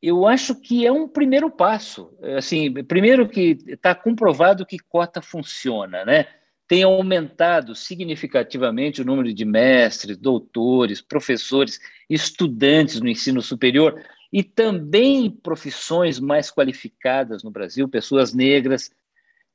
[0.00, 2.16] Eu acho que é um primeiro passo.
[2.36, 6.26] Assim, primeiro que está comprovado que cota funciona, né?
[6.68, 15.30] Tem aumentado significativamente o número de mestres, doutores, professores, estudantes no ensino superior e também
[15.30, 18.90] profissões mais qualificadas no Brasil, pessoas negras,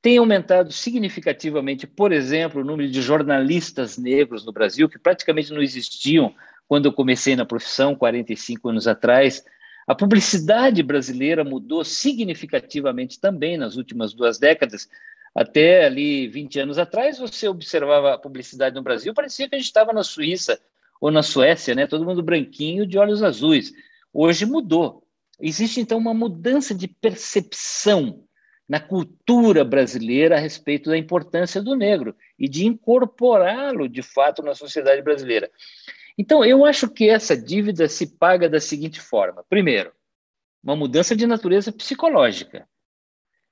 [0.02, 5.62] tem aumentado significativamente, por exemplo, o número de jornalistas negros no Brasil, que praticamente não
[5.62, 6.34] existiam
[6.68, 9.46] quando eu comecei na profissão, 45 anos atrás.
[9.86, 14.90] A publicidade brasileira mudou significativamente também nas últimas duas décadas.
[15.36, 19.68] Até ali 20 anos atrás, você observava a publicidade no Brasil, parecia que a gente
[19.68, 20.60] estava na Suíça
[21.00, 21.86] ou na Suécia, né?
[21.86, 23.72] Todo mundo branquinho de olhos azuis.
[24.14, 25.04] Hoje mudou.
[25.40, 28.24] Existe então uma mudança de percepção
[28.72, 34.56] na cultura brasileira a respeito da importância do negro e de incorporá-lo de fato na
[34.56, 35.52] sociedade brasileira.
[36.18, 39.92] Então, eu acho que essa dívida se paga da seguinte forma: primeiro,
[40.64, 42.66] uma mudança de natureza psicológica.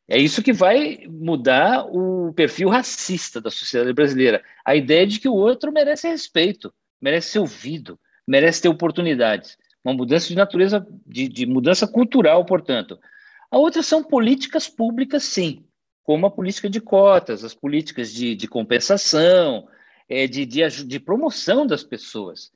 [0.07, 4.41] É isso que vai mudar o perfil racista da sociedade brasileira.
[4.63, 9.57] A ideia de que o outro merece respeito, merece ser ouvido, merece ter oportunidades.
[9.83, 12.97] Uma mudança de natureza, de, de mudança cultural, portanto.
[13.51, 15.65] A outra são políticas públicas, sim,
[16.03, 19.67] como a política de cotas, as políticas de, de compensação,
[20.07, 22.51] é, de, de, de, promoção das pessoas.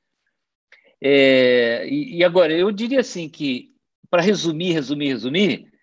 [1.01, 3.71] É, e, e agora, eu diria assim que,
[4.09, 5.73] para resumir, resumir, resumir,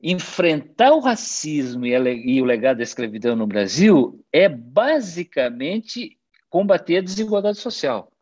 [0.00, 6.98] enfrentar o racismo e, a, e, o legado da escravidão no Brasil é basicamente combater
[6.98, 8.12] a desigualdade social.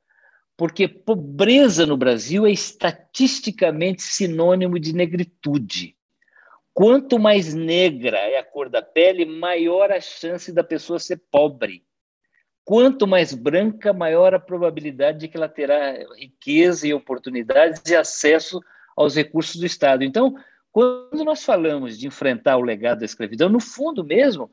[0.57, 5.96] Porque pobreza no Brasil é estatisticamente sinônimo de negritude.
[6.77, 11.83] Quanto mais negra é a cor da pele, maior a chance da pessoa ser pobre.
[12.67, 18.61] Quanto mais branca, maior a probabilidade de que ela terá riqueza e oportunidades e acesso
[18.95, 20.05] aos recursos do Estado.
[20.05, 20.37] Então,
[20.71, 24.51] quando nós falamos de enfrentar o legado da escravidão, no fundo mesmo,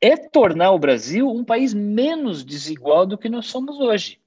[0.00, 4.20] é tornar o Brasil um país menos desigual do que nós somos hoje.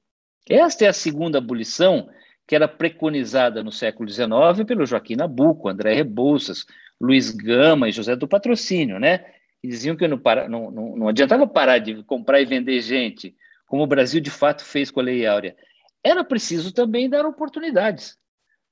[0.50, 2.10] Esta é a segunda abolição
[2.46, 6.66] que era preconizada no século XIX pelo Joaquim Nabuco, André Rebouças,
[7.00, 9.20] Luiz Gama e José do Patrocínio, né?
[9.62, 13.36] Que diziam que não, para, não, não, não adiantava parar de comprar e vender gente,
[13.68, 15.56] como o Brasil de fato fez com a Lei Áurea.
[16.04, 18.18] Era preciso também dar oportunidades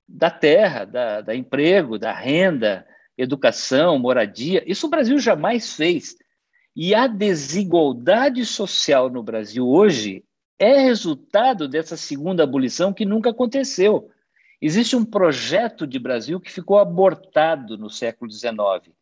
[0.07, 2.85] da terra, da, da emprego, da renda,
[3.17, 4.63] educação, moradia.
[4.65, 6.15] Isso o Brasil jamais fez.
[6.75, 10.23] E a desigualdade social no Brasil hoje
[10.59, 14.09] é resultado dessa segunda abolição que nunca aconteceu.
[14.61, 18.93] Existe um projeto de Brasil que ficou abortado no século XIX.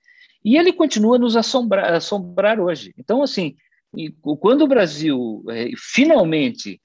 [0.44, 2.94] E ele continua nos assombrar, assombrar hoje.
[2.98, 3.56] Então, assim,
[4.40, 6.82] quando o Brasil é, finalmente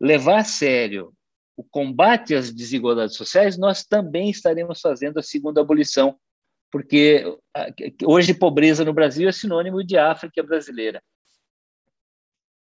[0.00, 1.12] levar a sério
[1.56, 6.16] o combate às desigualdades sociais, nós também estaremos fazendo a segunda abolição,
[6.70, 7.24] porque
[8.02, 11.02] hoje pobreza no Brasil é sinônimo de África brasileira.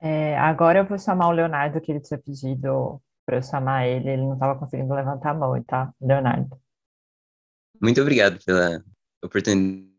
[0.01, 4.09] É, agora eu vou chamar o Leonardo, que ele tinha pedido para eu chamar ele,
[4.11, 5.93] ele não estava conseguindo levantar a mão, tá?
[6.01, 6.61] Leonardo.
[7.81, 8.83] Muito obrigado pela
[9.22, 9.93] oportunidade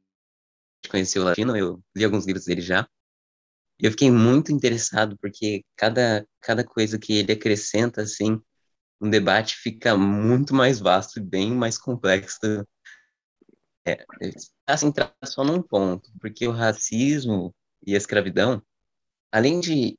[0.84, 2.88] de conhecer o Latino, eu li alguns livros dele já,
[3.80, 8.42] e eu fiquei muito interessado, porque cada, cada coisa que ele acrescenta, assim,
[9.02, 12.66] um debate fica muito mais vasto e bem mais complexo.
[13.88, 17.54] É, está centrado só num ponto, porque o racismo
[17.86, 18.64] e a escravidão,
[19.32, 19.98] além de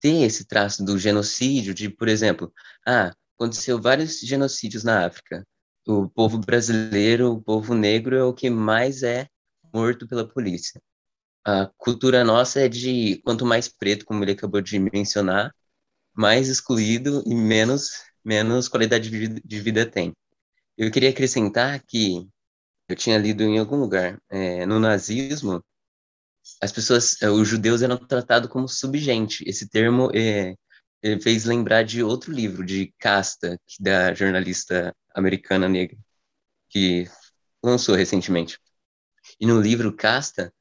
[0.00, 2.52] ter esse traço do genocídio, de, por exemplo,
[2.86, 5.46] ah, aconteceu vários genocídios na África.
[5.86, 9.28] O povo brasileiro, o povo negro é o que mais é
[9.72, 10.80] morto pela polícia.
[11.44, 15.54] A cultura nossa é de quanto mais preto, como ele acabou de mencionar,
[16.14, 17.90] mais excluído e menos
[18.26, 20.12] menos qualidade de vida, de vida tem.
[20.76, 22.28] Eu queria acrescentar que
[22.88, 25.62] eu tinha lido em algum lugar, é, no nazismo,
[26.62, 29.44] as pessoas, é, os judeus eram tratados como subgente.
[29.46, 30.54] Esse termo é,
[31.22, 35.96] fez lembrar de outro livro, de Casta, da jornalista americana negra,
[36.68, 37.08] que
[37.62, 38.58] lançou recentemente.
[39.40, 40.52] E no livro Casta,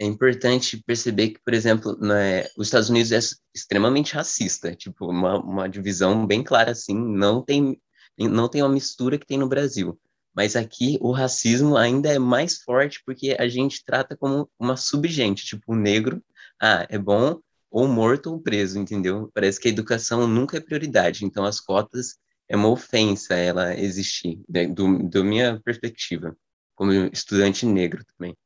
[0.00, 3.18] é importante perceber que, por exemplo, né, os Estados Unidos é
[3.54, 7.78] extremamente racista, tipo, uma, uma divisão bem clara assim, não tem,
[8.18, 10.00] não tem uma mistura que tem no Brasil.
[10.34, 15.44] Mas aqui o racismo ainda é mais forte porque a gente trata como uma subgente,
[15.44, 16.22] tipo, o negro,
[16.60, 19.30] ah, é bom ou morto ou preso, entendeu?
[19.32, 22.16] Parece que a educação nunca é prioridade, então as cotas
[22.48, 26.36] é uma ofensa ela existir, né, do, do minha perspectiva,
[26.74, 28.36] como estudante negro também,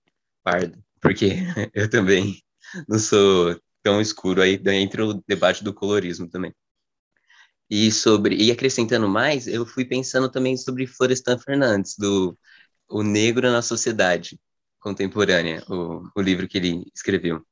[0.42, 1.36] pardo, porque
[1.72, 2.42] eu também
[2.86, 6.52] não sou tão escuro aí entre o debate do colorismo também.
[7.76, 12.38] E sobre e acrescentando mais, eu fui pensando também sobre Florestan Fernandes, do
[12.88, 14.38] O Negro na Sociedade
[14.78, 17.44] Contemporânea, o, o livro que ele escreveu.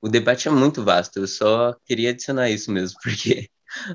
[0.00, 3.50] O debate é muito vasto, eu só queria adicionar isso mesmo, porque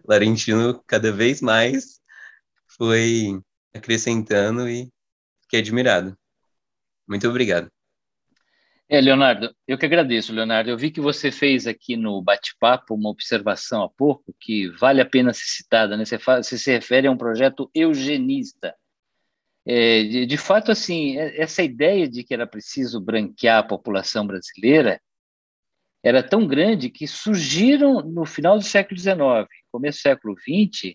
[0.08, 2.00] Laurentino cada vez mais
[2.78, 3.42] foi
[3.74, 4.90] acrescentando e
[5.44, 6.18] fiquei admirado.
[7.08, 7.70] Muito obrigado.
[8.88, 10.70] É, Leonardo, eu que agradeço, Leonardo.
[10.70, 15.06] Eu vi que você fez aqui no bate-papo uma observação há pouco que vale a
[15.06, 16.06] pena ser citada, né?
[16.06, 18.76] Você, você se refere a um projeto eugenista.
[19.66, 24.28] É, de, de, fato, assim, é, essa ideia de que era preciso branquear a população
[24.28, 25.02] brasileira
[26.04, 29.18] era tão grande que surgiram no final do século XIX,
[29.72, 30.94] começo do século XX,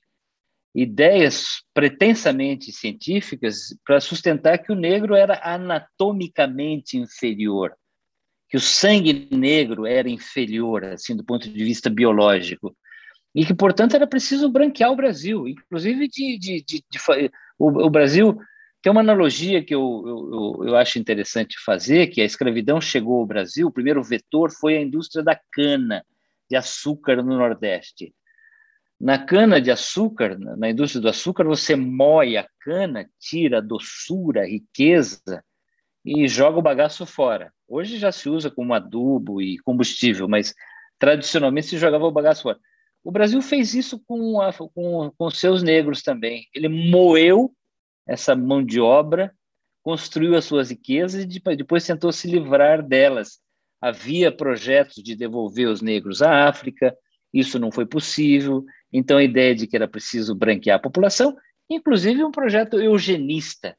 [0.73, 7.77] ideias pretensamente científicas para sustentar que o negro era anatomicamente inferior
[8.51, 12.77] que o sangue negro era inferior, assim, do ponto de vista biológico,
[13.33, 17.89] e que, portanto, era preciso branquear o Brasil, inclusive de, de, de, de o, o,
[17.89, 18.37] Brasil
[18.83, 23.27] tem uma analogia que eu, eu, eu acho interessante fazer, que a escravidão chegou ao
[23.27, 26.05] Brasil, o primeiro vetor foi a indústria da cana
[26.51, 28.13] de açúcar no Nordeste.
[29.01, 34.43] Na cana de açúcar, na indústria do açúcar, você moe a cana, tira a doçura,
[34.43, 35.43] a riqueza
[36.05, 37.53] e joga o bagaço fora.
[37.69, 40.55] Hoje já se usa como adubo e combustível, mas
[40.99, 42.59] tradicionalmente se jogava o bagaço fora.
[43.03, 46.47] O Brasil fez isso com, a, com, com seus negros também.
[46.55, 47.55] Ele moeu
[48.07, 49.33] essa mão de obra,
[49.83, 53.39] construiu as suas riquezas e depois, tentou se livrar delas.
[53.81, 56.95] Havia projetos de devolver os negros à África,
[57.33, 58.65] isso não foi possível.
[58.93, 61.35] Então, a ideia de que era preciso branquear a população,
[61.71, 63.77] inclusive um projeto eugenista,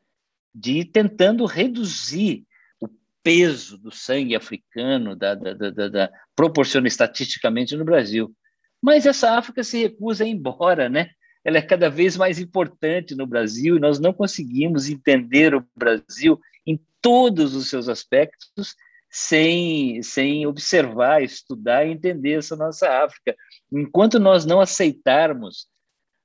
[0.54, 2.46] de ir tentando reduzir
[2.80, 2.88] o
[3.24, 8.34] peso do sangue africano, da, da, da, da proporciona estatisticamente no Brasil.
[8.82, 11.12] Mas essa África se recusa a ir embora, né?
[11.44, 16.40] Ela é cada vez mais importante no Brasil e nós não conseguimos entender o Brasil
[16.66, 18.76] em todos os seus aspectos
[19.10, 23.36] sem, sem observar, estudar e entender essa nossa África.
[23.72, 25.68] Enquanto nós não aceitarmos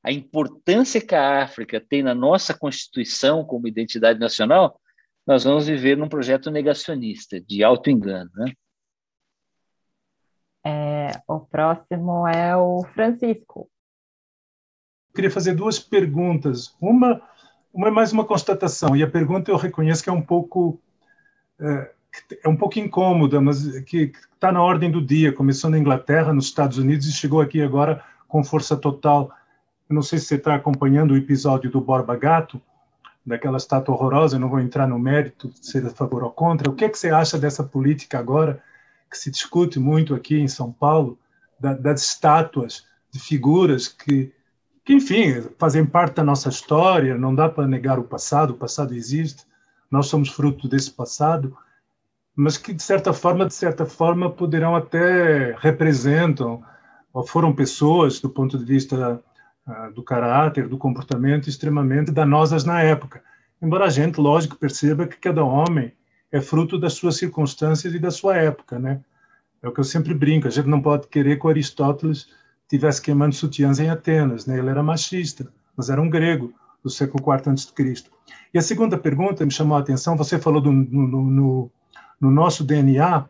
[0.07, 4.81] a importância que a África tem na nossa Constituição como identidade nacional,
[5.27, 8.31] nós vamos viver num projeto negacionista, de auto-engano.
[8.37, 8.53] Né?
[10.65, 13.69] É, o próximo é o Francisco.
[15.13, 16.73] Queria fazer duas perguntas.
[16.81, 17.21] Uma,
[17.75, 20.81] uma é mais uma constatação, e a pergunta eu reconheço que é um pouco
[21.59, 21.93] é,
[22.45, 25.33] é um pouco incômoda, mas que está na ordem do dia.
[25.33, 29.33] Começou na Inglaterra, nos Estados Unidos e chegou aqui agora com força total.
[29.89, 32.61] Eu não sei se você está acompanhando o episódio do Borba Gato,
[33.25, 34.37] daquela estátua horrorosa.
[34.37, 36.71] Eu não vou entrar no mérito, se é a favor ou contra.
[36.71, 38.63] O que, é que você acha dessa política agora
[39.11, 41.19] que se discute muito aqui em São Paulo
[41.59, 44.33] da, das estátuas de figuras que,
[44.85, 47.17] que, enfim, fazem parte da nossa história.
[47.17, 48.51] Não dá para negar o passado.
[48.51, 49.45] O passado existe.
[49.91, 51.57] Nós somos fruto desse passado
[52.37, 56.63] mas que de certa forma, de certa forma, poderão até representam
[57.11, 59.25] ou foram pessoas do ponto de vista
[59.95, 63.23] do caráter, do comportamento extremamente danosas na época.
[63.61, 65.93] Embora a gente, lógico, perceba que cada homem
[66.31, 69.01] é fruto das suas circunstâncias e da sua época, né?
[69.63, 70.47] É o que eu sempre brinco.
[70.47, 72.29] A gente não pode querer que Aristóteles
[72.69, 74.59] tivesse queimando sutiãs em Atenas, né?
[74.59, 76.53] Ele era machista, mas era um grego
[76.83, 78.05] do século IV a.C.
[78.53, 80.17] E a segunda pergunta me chamou a atenção.
[80.17, 81.71] Você falou do, no, no
[82.21, 83.27] no nosso DNA,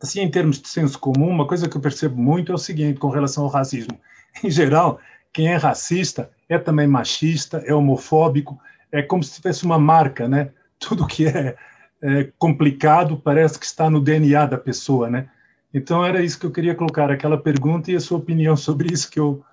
[0.00, 2.98] assim, em termos de senso comum, uma coisa que eu percebo muito é o seguinte
[2.98, 3.98] com relação ao racismo.
[4.42, 5.00] Em geral,
[5.32, 8.60] quem é racista é também machista, é homofóbico,
[8.90, 10.50] é como se tivesse uma marca, né?
[10.78, 11.56] Tudo que é,
[12.02, 15.28] é complicado parece que está no DNA da pessoa, né?
[15.72, 19.10] Então era isso que eu queria colocar, aquela pergunta e a sua opinião sobre isso
[19.10, 19.44] que eu,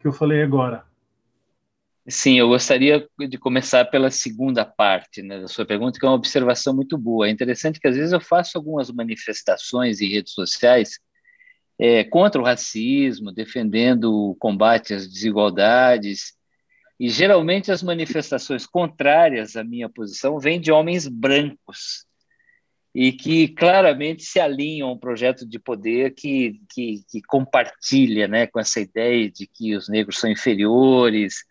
[0.00, 0.84] que eu falei agora.
[2.08, 6.14] Sim, eu gostaria de começar pela segunda parte né, da sua pergunta, que é uma
[6.14, 7.26] observação muito boa.
[7.26, 11.00] É interessante que às vezes eu faço algumas manifestações em redes sociais
[11.78, 16.34] é, contra o racismo, defendendo o combate às desigualdades,
[16.98, 22.06] e geralmente as manifestações contrárias à minha posição vêm de homens brancos
[22.94, 28.46] e que claramente se alinham a um projeto de poder que, que, que compartilha né,
[28.46, 31.44] com essa ideia de que os negros são inferiores,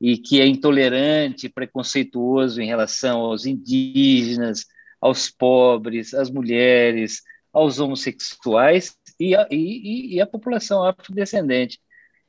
[0.00, 4.66] e que é intolerante, preconceituoso em relação aos indígenas,
[5.00, 7.22] aos pobres, às mulheres,
[7.52, 11.80] aos homossexuais e a, e, e a população afrodescendente.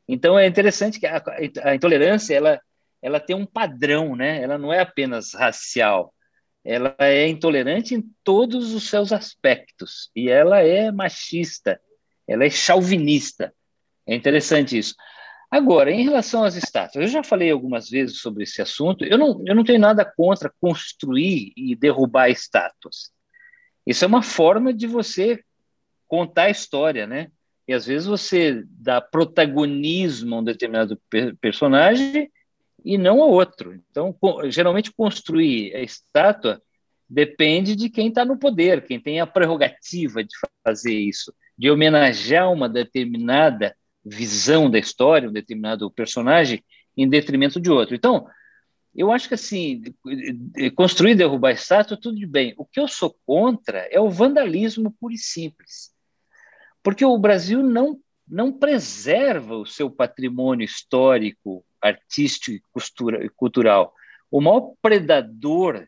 [0.08, 1.22] Então é interessante que a,
[1.64, 2.62] a, intolerância ela
[3.02, 4.42] ela tem um padrão, né?
[4.42, 6.14] Ela não é apenas racial,
[6.66, 11.80] ela é intolerante em todos os seus aspectos e ela é machista,
[12.28, 13.54] ela é chauvinista.
[14.06, 14.96] É interessante isso.
[15.50, 19.06] Agora, em relação às estátuas, eu já falei algumas vezes sobre esse assunto.
[19.06, 23.12] Eu não, eu não tenho nada contra construir e derrubar estátuas.
[23.86, 25.42] Isso é uma forma de você
[26.08, 27.30] contar a história, né?
[27.68, 31.00] E às vezes você dá protagonismo a um determinado
[31.42, 32.32] personagem
[32.84, 33.74] e não a outro.
[33.92, 34.16] Então,
[34.50, 36.62] geralmente construir a estátua
[37.10, 40.34] depende de quem está no poder, quem tem a prerrogativa de
[40.64, 46.64] fazer isso, de homenagear uma determinada visão da história, um determinado personagem,
[46.96, 47.96] em detrimento de outro.
[47.96, 48.28] Então,
[48.96, 49.84] eu acho que assim,
[50.76, 52.54] construir e derrubar estátua, tudo de bem.
[52.58, 55.92] O que eu sou contra é o vandalismo puro e simples.
[56.88, 62.56] Porque o Brasil não, não preserva o seu patrimônio histórico, artístico
[63.22, 63.94] e cultural.
[64.32, 65.86] O maior predador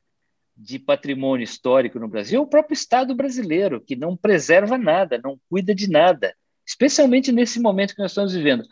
[0.58, 5.39] de patrimônio histórico no Brasil é o próprio Estado brasileiro, que não preserva nada, não
[5.50, 6.36] cuida de nada
[6.68, 8.66] especialmente nesse momento que nós estamos vivendo.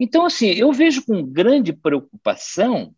[0.00, 2.94] Então, assim, eu vejo com grande preocupação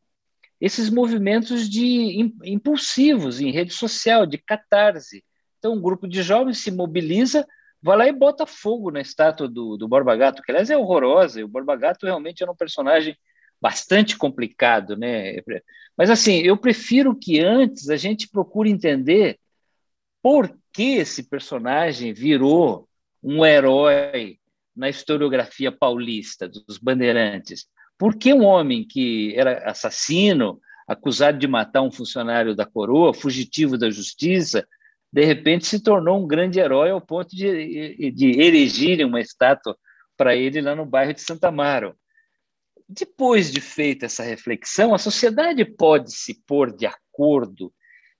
[0.60, 5.24] esses movimentos de impulsivos em rede social, de catarse.
[5.58, 7.44] Então, um grupo de jovens se mobiliza,
[7.82, 11.40] vai lá e bota fogo na estátua do, do Borba Gato, que aliás é horrorosa,
[11.40, 13.16] e o Borba Gato realmente era um personagem
[13.60, 15.36] bastante complicado, né?
[15.96, 19.38] Mas assim, eu prefiro que antes a gente procure entender
[20.22, 22.88] por que esse personagem virou
[23.22, 24.38] um herói
[24.74, 27.66] na historiografia paulista dos bandeirantes?
[27.98, 33.78] Por que um homem que era assassino, acusado de matar um funcionário da coroa, fugitivo
[33.78, 34.66] da justiça,
[35.12, 39.76] de repente se tornou um grande herói ao ponto de, de erigirem uma estátua
[40.16, 41.94] para ele lá no bairro de Santa Amaro.
[42.88, 47.72] Depois de feita essa reflexão, a sociedade pode se pôr de acordo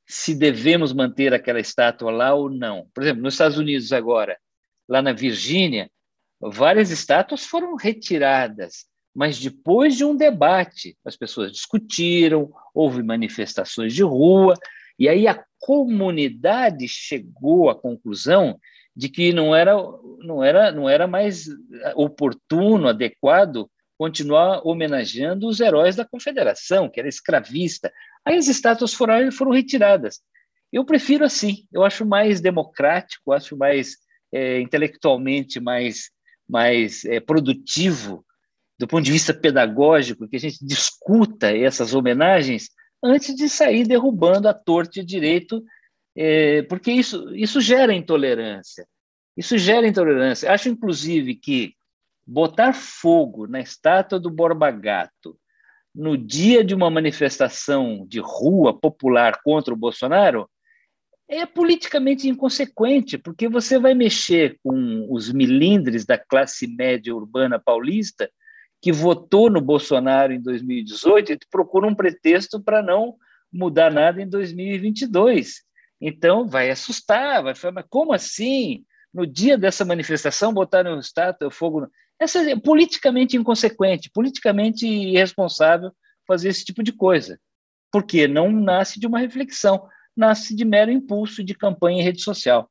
[0.06, 2.86] se devemos manter aquela estátua lá ou não.
[2.94, 4.36] Por exemplo, nos Estados Unidos agora,
[4.88, 5.90] lá na Virgínia,
[6.40, 8.84] várias estátuas foram retiradas,
[9.14, 14.54] mas depois de um debate, as pessoas discutiram, houve manifestações de rua,
[14.98, 18.58] e aí a comunidade chegou à conclusão
[18.94, 19.74] de que não era,
[20.20, 21.46] não era, não era mais
[21.94, 27.92] oportuno, adequado continuar homenageando os heróis da Confederação, que era escravista.
[28.24, 30.20] Aí as estátuas foram, foram retiradas.
[30.72, 33.96] Eu prefiro assim, eu acho mais democrático, acho mais
[34.32, 36.10] é, intelectualmente mais,
[36.48, 38.24] mais é, produtivo,
[38.78, 42.70] do ponto de vista pedagógico, que a gente discuta essas homenagens
[43.02, 45.62] antes de sair derrubando a torta e direito,
[46.14, 48.86] é, porque isso, isso gera intolerância.
[49.36, 50.52] Isso gera intolerância.
[50.52, 51.74] Acho, inclusive, que
[52.26, 55.36] botar fogo na estátua do Borba Gato
[55.94, 60.48] no dia de uma manifestação de rua popular contra o Bolsonaro
[61.28, 68.30] é politicamente inconsequente, porque você vai mexer com os milindres da classe média urbana paulista
[68.82, 73.14] que votou no Bolsonaro em 2018 e procura um pretexto para não
[73.50, 75.62] mudar nada em 2022.
[76.00, 78.84] Então, vai assustar, vai falar, mas como assim?
[79.14, 81.88] No dia dessa manifestação, botaram estátua, fogo.
[82.18, 85.92] Essa é politicamente inconsequente, politicamente irresponsável
[86.26, 87.38] fazer esse tipo de coisa,
[87.90, 92.70] porque não nasce de uma reflexão nasce de mero impulso de campanha em rede social.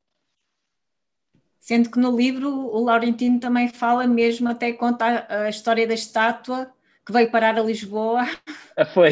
[1.62, 6.74] Sendo que no livro o Laurentino também fala mesmo, até conta a, história da estátua
[7.06, 8.26] que veio parar a Lisboa.
[8.96, 9.12] Foi,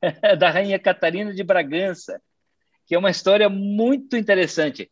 [0.38, 2.18] da Rainha Catarina de Bragança,
[2.86, 4.90] que é uma história muito interessante.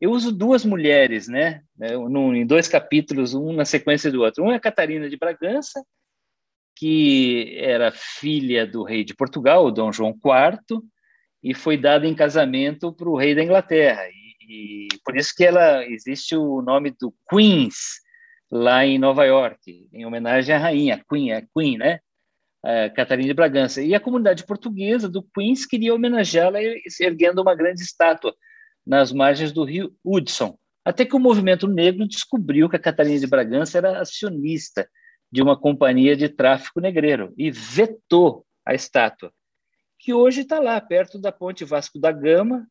[0.00, 4.42] Eu uso duas mulheres, né, em dois capítulos, um na sequência do outro.
[4.42, 5.80] Um é a Catarina de Bragança,
[6.74, 10.82] que era filha do rei de Portugal, Dom João IV,
[11.40, 14.02] e foi dada em casamento para o rei da Inglaterra.
[14.48, 18.00] E, por isso que ela existe o nome do Queens
[18.50, 22.00] lá em Nova York, em homenagem à rainha, Queen, a Queen, né?
[22.64, 23.82] A Catarina de Bragança.
[23.82, 26.58] E a comunidade portuguesa do Queens queria homenageá-la
[27.00, 28.34] erguendo uma grande estátua
[28.86, 30.58] nas margens do rio Hudson.
[30.84, 34.88] Até que o movimento negro descobriu que a Catarina de Bragança era acionista
[35.30, 39.30] de uma companhia de tráfico negreiro e vetou a estátua
[39.98, 42.66] que hoje está lá, perto da Ponte Vasco da Gama,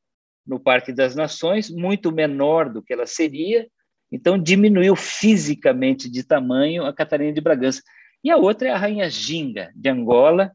[0.47, 3.67] no Parque das Nações, muito menor do que ela seria,
[4.11, 7.81] então diminuiu fisicamente de tamanho a Catarina de Bragança.
[8.23, 10.51] E a outra é a Rainha Ginga, de Angola,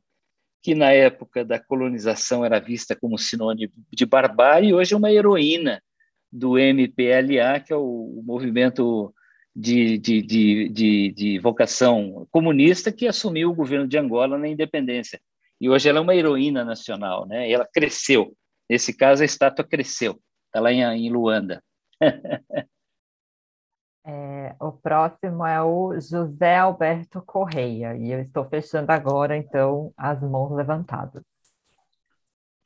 [0.63, 5.13] que na época da colonização era vista como sinônimo de barbárie, e hoje é uma
[5.13, 5.83] heroína
[6.31, 9.13] do MPLA, que é o, movimento
[9.55, 15.21] de, de, de, de, de vocação comunista que assumiu o governo de Angola na independência
[15.63, 17.49] e hoje ela é uma heroína nacional, né?
[17.49, 18.37] Ela cresceu.
[18.73, 20.19] Nesse caso, a estátua cresceu.
[20.47, 21.63] Está lá em, em Luanda.
[24.05, 30.21] É, o próximo é o José Alberto Correia, e eu estou fechando agora, então, as
[30.21, 31.23] mãos levantadas.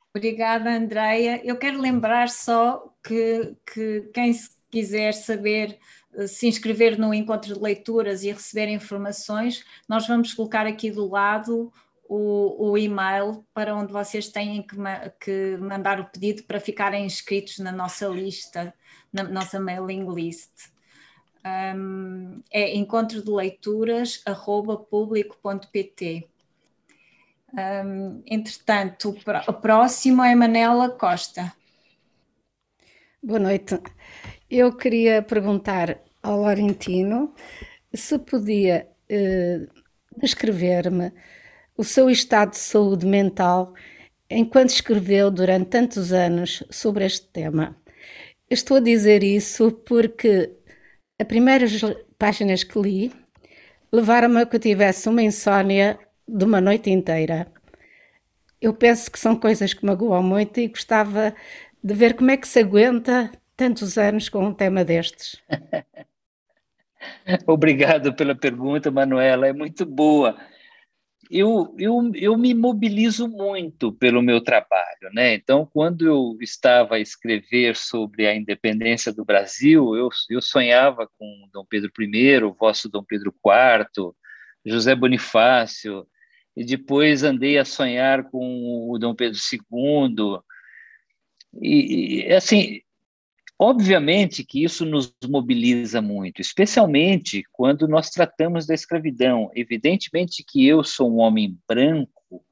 [0.09, 1.39] Obrigada, Andreia.
[1.45, 4.31] Eu quero lembrar só que, que quem
[4.71, 5.77] quiser saber
[6.15, 11.07] eh, se inscrever no encontro de leituras e receber informações, nós vamos colocar aqui do
[11.07, 11.71] lado
[12.09, 14.75] o, o e-mail para onde vocês têm que,
[15.19, 18.73] que, mandar o pedido para ficarem inscritos na nossa lista,
[19.11, 20.51] na nossa mailing list.
[21.45, 24.23] Um, é encontro de leituras
[24.89, 26.27] público.pt.
[27.53, 29.15] Um, entretanto,
[29.47, 31.53] o próximo é Manela Costa.
[33.23, 33.79] Boa noite.
[34.49, 37.33] Eu queria perguntar ao Laurentino
[37.93, 39.67] se podia uh,
[40.19, 41.11] descrever-me
[41.77, 43.73] o seu estado de saúde mental
[44.29, 47.77] enquanto escreveu durante tantos anos sobre este tema.
[48.49, 50.51] estou a dizer isso porque
[51.19, 51.79] as primeiras
[52.17, 53.13] páginas que li
[53.91, 55.97] levaram-me a que eu tivesse uma insónia
[56.27, 57.47] de uma noite inteira.
[58.59, 61.33] Eu penso que são coisas que magoam muito e gostava
[61.81, 65.41] de ver como é que se aguenta tantos anos com um tema destes.
[67.45, 70.35] Obrigado pela pergunta, Manuela, é muito boa
[71.29, 75.33] eu, eu, eu me mobilizo muito pelo meu trabalho, né?
[75.33, 81.49] Então, quando eu estava a escrever sobre a independência do Brasil, eu, eu sonhava com
[81.51, 84.13] Dom Pedro I, o vosso Dom Pedro IV,
[84.65, 86.07] José Bonifácio,
[86.55, 90.39] e depois andei a sonhar com o Dom Pedro II.
[91.61, 92.81] E, e assim,
[93.59, 99.49] Obviamente que isso nos mobiliza muito, especialmente quando nós tratamos da escravidão.
[99.55, 102.45] Evidentemente que eu sou um homem branco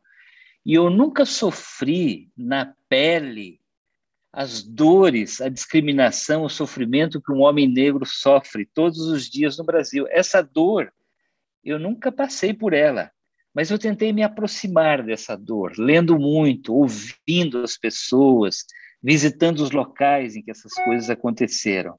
[0.65, 3.59] e eu nunca sofri na pele
[4.33, 9.63] as dores, a discriminação, o sofrimento que um homem negro sofre todos os dias no
[9.63, 10.07] Brasil.
[10.09, 10.91] Essa dor,
[11.63, 13.11] eu nunca passei por ela,
[13.53, 18.65] mas eu tentei me aproximar dessa dor, lendo muito, ouvindo as pessoas,
[19.05, 21.95] visitando os locais em que essas coisas aconteceram.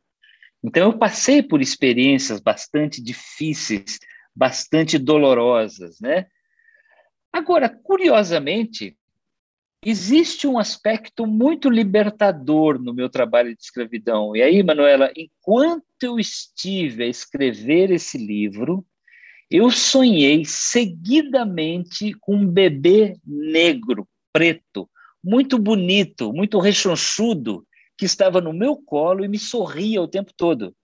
[0.60, 4.00] Então, eu passei por experiências bastante difíceis,
[4.34, 6.26] bastante dolorosas, né?
[7.32, 8.96] Agora, curiosamente,
[9.84, 14.34] existe um aspecto muito libertador no meu trabalho de escravidão.
[14.34, 18.84] E aí, Manuela, enquanto eu estive a escrever esse livro,
[19.48, 24.90] eu sonhei seguidamente com um bebê negro, preto,
[25.22, 30.74] muito bonito, muito rechonchudo, que estava no meu colo e me sorria o tempo todo.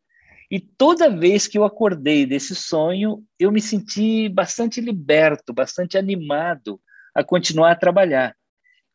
[0.50, 6.80] E toda vez que eu acordei desse sonho, eu me senti bastante liberto, bastante animado
[7.14, 8.36] a continuar a trabalhar.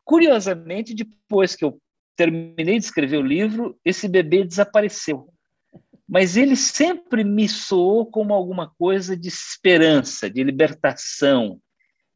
[0.04, 1.80] Curiosamente, depois que eu
[2.16, 5.30] terminei de escrever o livro, esse bebê desapareceu.
[6.08, 11.60] Mas ele sempre me soou como alguma coisa de esperança, de libertação,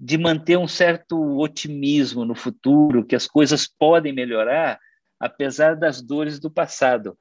[0.03, 4.79] de manter um certo otimismo no futuro, que as coisas podem melhorar,
[5.19, 7.15] apesar das dores do passado.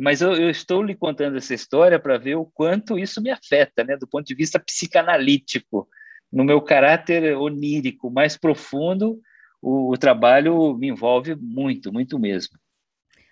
[0.00, 3.84] Mas eu, eu estou lhe contando essa história para ver o quanto isso me afeta,
[3.84, 5.86] né, do ponto de vista psicanalítico.
[6.32, 9.20] No meu caráter onírico mais profundo,
[9.60, 12.58] o, o trabalho me envolve muito, muito mesmo.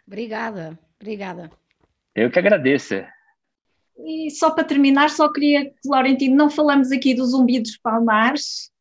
[0.06, 1.50] Obrigada, obrigada.
[2.14, 2.96] Eu que agradeço.
[4.04, 8.71] E só para terminar, só queria, Laurentino, não falamos aqui do Zumbi dos Palmares,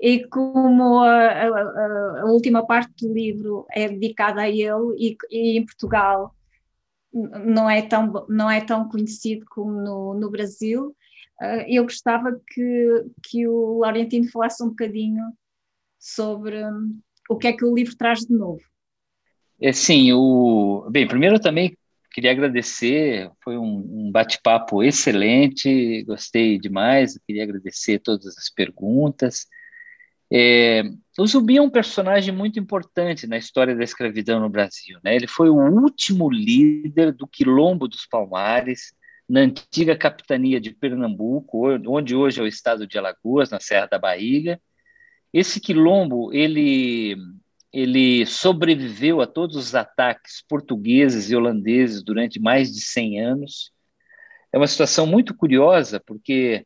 [0.00, 5.58] e como a, a, a, última parte do livro é dedicada a ele e, e,
[5.58, 6.34] em Portugal
[7.12, 10.94] não é tão, não é tão conhecido como no, no Brasil,
[11.40, 15.24] uh, eu gostava que, que o Laurentino falasse um bocadinho
[15.98, 16.98] sobre um,
[17.30, 18.60] o que é que o livro traz de novo.
[19.60, 20.86] É, sim, o...
[20.90, 21.74] bem, primeiro eu também
[22.12, 29.46] queria agradecer, foi um, um bate-papo excelente, gostei demais, queria agradecer todas as perguntas,
[30.32, 30.82] é,
[31.18, 34.98] o Zumbi é um personagem muito importante na história da escravidão no Brasil.
[35.02, 35.14] Né?
[35.14, 38.92] Ele foi o último líder do Quilombo dos Palmares,
[39.28, 43.98] na antiga capitania de Pernambuco, onde hoje é o estado de Alagoas, na Serra da
[43.98, 44.60] Bahia.
[45.32, 47.16] Esse quilombo, ele,
[47.72, 53.72] ele sobreviveu a todos os ataques portugueses e holandeses durante mais de 100 anos.
[54.52, 56.64] É uma situação muito curiosa, porque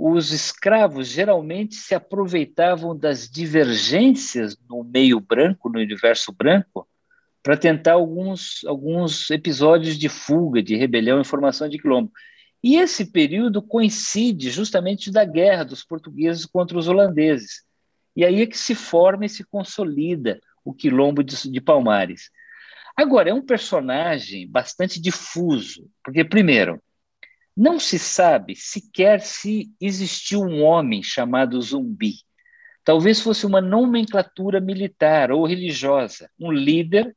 [0.00, 6.88] os escravos geralmente se aproveitavam das divergências no meio branco, no universo branco,
[7.42, 12.12] para tentar alguns, alguns episódios de fuga, de rebelião em formação de quilombo.
[12.62, 17.64] E esse período coincide justamente da guerra dos portugueses contra os holandeses.
[18.14, 22.30] E aí é que se forma e se consolida o quilombo de, de Palmares.
[22.96, 26.80] Agora, é um personagem bastante difuso, porque, primeiro,
[27.58, 32.14] não se sabe sequer se existiu um homem chamado Zumbi.
[32.84, 37.16] Talvez fosse uma nomenclatura militar ou religiosa, um líder,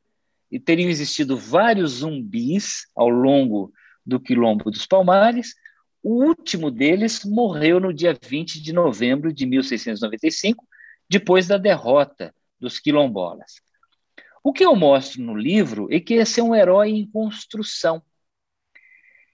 [0.52, 3.72] e teriam existido vários zumbis ao longo
[4.04, 5.54] do Quilombo dos Palmares.
[6.02, 10.68] O último deles morreu no dia 20 de novembro de 1695,
[11.08, 13.62] depois da derrota dos quilombolas.
[14.44, 18.02] O que eu mostro no livro é que esse é um herói em construção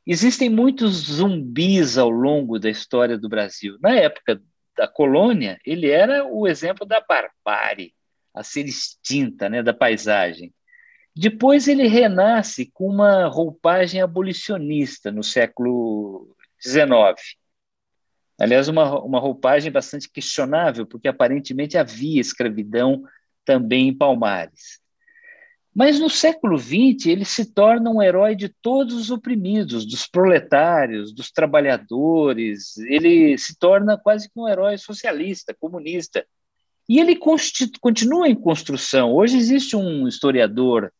[0.09, 3.77] Existem muitos zumbis ao longo da história do Brasil.
[3.81, 4.41] Na época
[4.77, 7.93] da colônia, ele era o exemplo da barbárie,
[8.33, 10.53] a ser extinta né, da paisagem.
[11.13, 16.87] Depois ele renasce com uma roupagem abolicionista no século XIX.
[18.39, 23.03] Aliás, uma, uma roupagem bastante questionável, porque aparentemente havia escravidão
[23.43, 24.79] também em Palmares.
[25.77, 31.13] Mas no século XX, ele se torna um herói de todos os oprimidos, dos proletários,
[31.13, 32.75] dos trabalhadores.
[32.77, 36.25] Ele se torna quase que um herói socialista, comunista.
[36.89, 37.15] E ele
[37.79, 39.13] continua em construção.
[39.13, 40.91] Hoje existe um historiador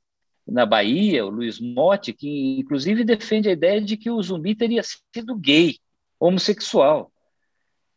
[0.48, 4.84] na Bahia, o Luiz Motti, que inclusive defende a ideia de que o zumbi teria
[4.84, 5.80] sido gay,
[6.20, 7.12] homossexual.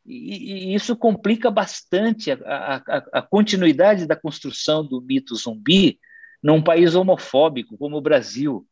[0.06, 6.00] E, e isso complica bastante a, a, a continuidade da construção do mito zumbi,
[6.42, 8.66] num país homofóbico como o Brasil.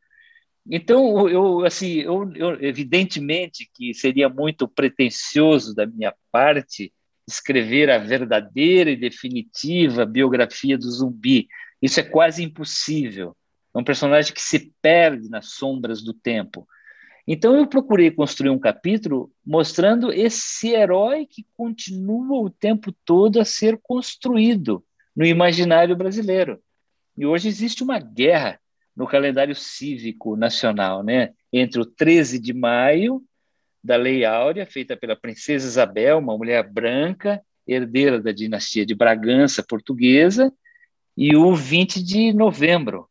[0.71, 6.93] Então, eu, assim, eu, eu, evidentemente que seria muito pretensioso da minha parte
[7.27, 11.47] escrever a verdadeira e definitiva biografia do zumbi.
[11.81, 13.37] Isso é quase impossível.
[13.75, 16.66] É um personagem que se perde nas sombras do tempo.
[17.27, 23.45] Então eu procurei construir um capítulo mostrando esse herói que continua o tempo todo a
[23.45, 24.83] ser construído
[25.14, 26.59] no imaginário brasileiro.
[27.19, 28.61] E hoje existe uma guerra
[28.95, 31.33] no calendário cívico nacional, né?
[31.53, 33.21] Entre o 13 de maio
[33.83, 39.64] da Lei Áurea, feita pela princesa Isabel, uma mulher branca, herdeira da dinastia de Bragança
[39.64, 40.53] portuguesa,
[41.16, 43.11] e o 20 de novembro,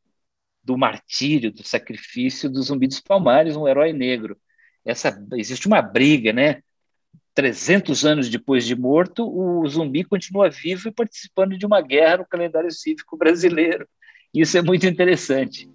[0.64, 4.38] do martírio, do sacrifício do Zumbi dos Palmares, um herói negro.
[4.86, 6.62] Essa existe uma briga, né?
[7.34, 12.26] 300 anos depois de morto, o zumbi continua vivo e participando de uma guerra no
[12.26, 13.88] calendário cívico brasileiro.
[14.34, 15.70] Isso é muito interessante.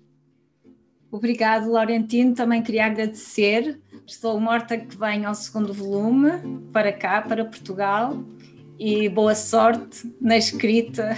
[1.11, 2.35] Obrigado, Laurentino.
[2.35, 3.79] Também queria agradecer.
[4.07, 6.31] Estou morta que venha ao segundo volume
[6.73, 8.25] para cá, para Portugal,
[8.79, 11.17] e boa sorte na escrita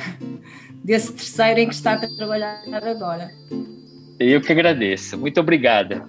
[0.83, 3.31] desse terceiro em que está a trabalhar agora.
[4.19, 5.17] Eu que agradeço.
[5.17, 6.09] Muito obrigada.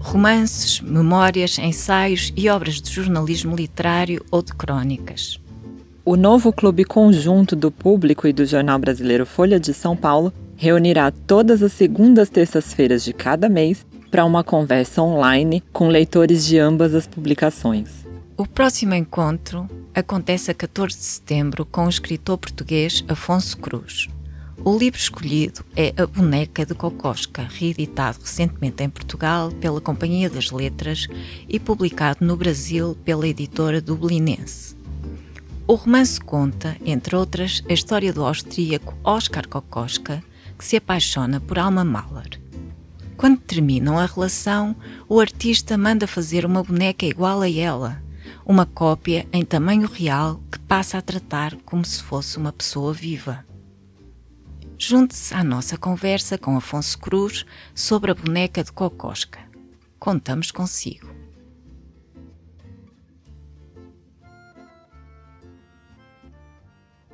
[0.00, 5.40] Romances, memórias, ensaios e obras de jornalismo literário ou de crônicas.
[6.06, 11.10] O novo clube conjunto do público e do jornal brasileiro Folha de São Paulo reunirá
[11.10, 16.94] todas as segundas terças-feiras de cada mês para uma conversa online com leitores de ambas
[16.94, 18.04] as publicações.
[18.36, 24.06] O próximo encontro acontece a 14 de setembro com o escritor português Afonso Cruz.
[24.62, 30.50] O livro escolhido é A Boneca de Cocosca, reeditado recentemente em Portugal pela Companhia das
[30.50, 31.08] Letras
[31.48, 34.83] e publicado no Brasil pela editora dublinense.
[35.66, 40.22] O romance conta, entre outras, a história do austríaco Oskar Kokoschka,
[40.58, 42.38] que se apaixona por Alma Mahler.
[43.16, 44.76] Quando terminam a relação,
[45.08, 48.02] o artista manda fazer uma boneca igual a ela,
[48.44, 53.42] uma cópia em tamanho real que passa a tratar como se fosse uma pessoa viva.
[54.76, 59.40] Junte-se à nossa conversa com Afonso Cruz sobre a boneca de Kokoschka.
[59.98, 61.23] Contamos consigo.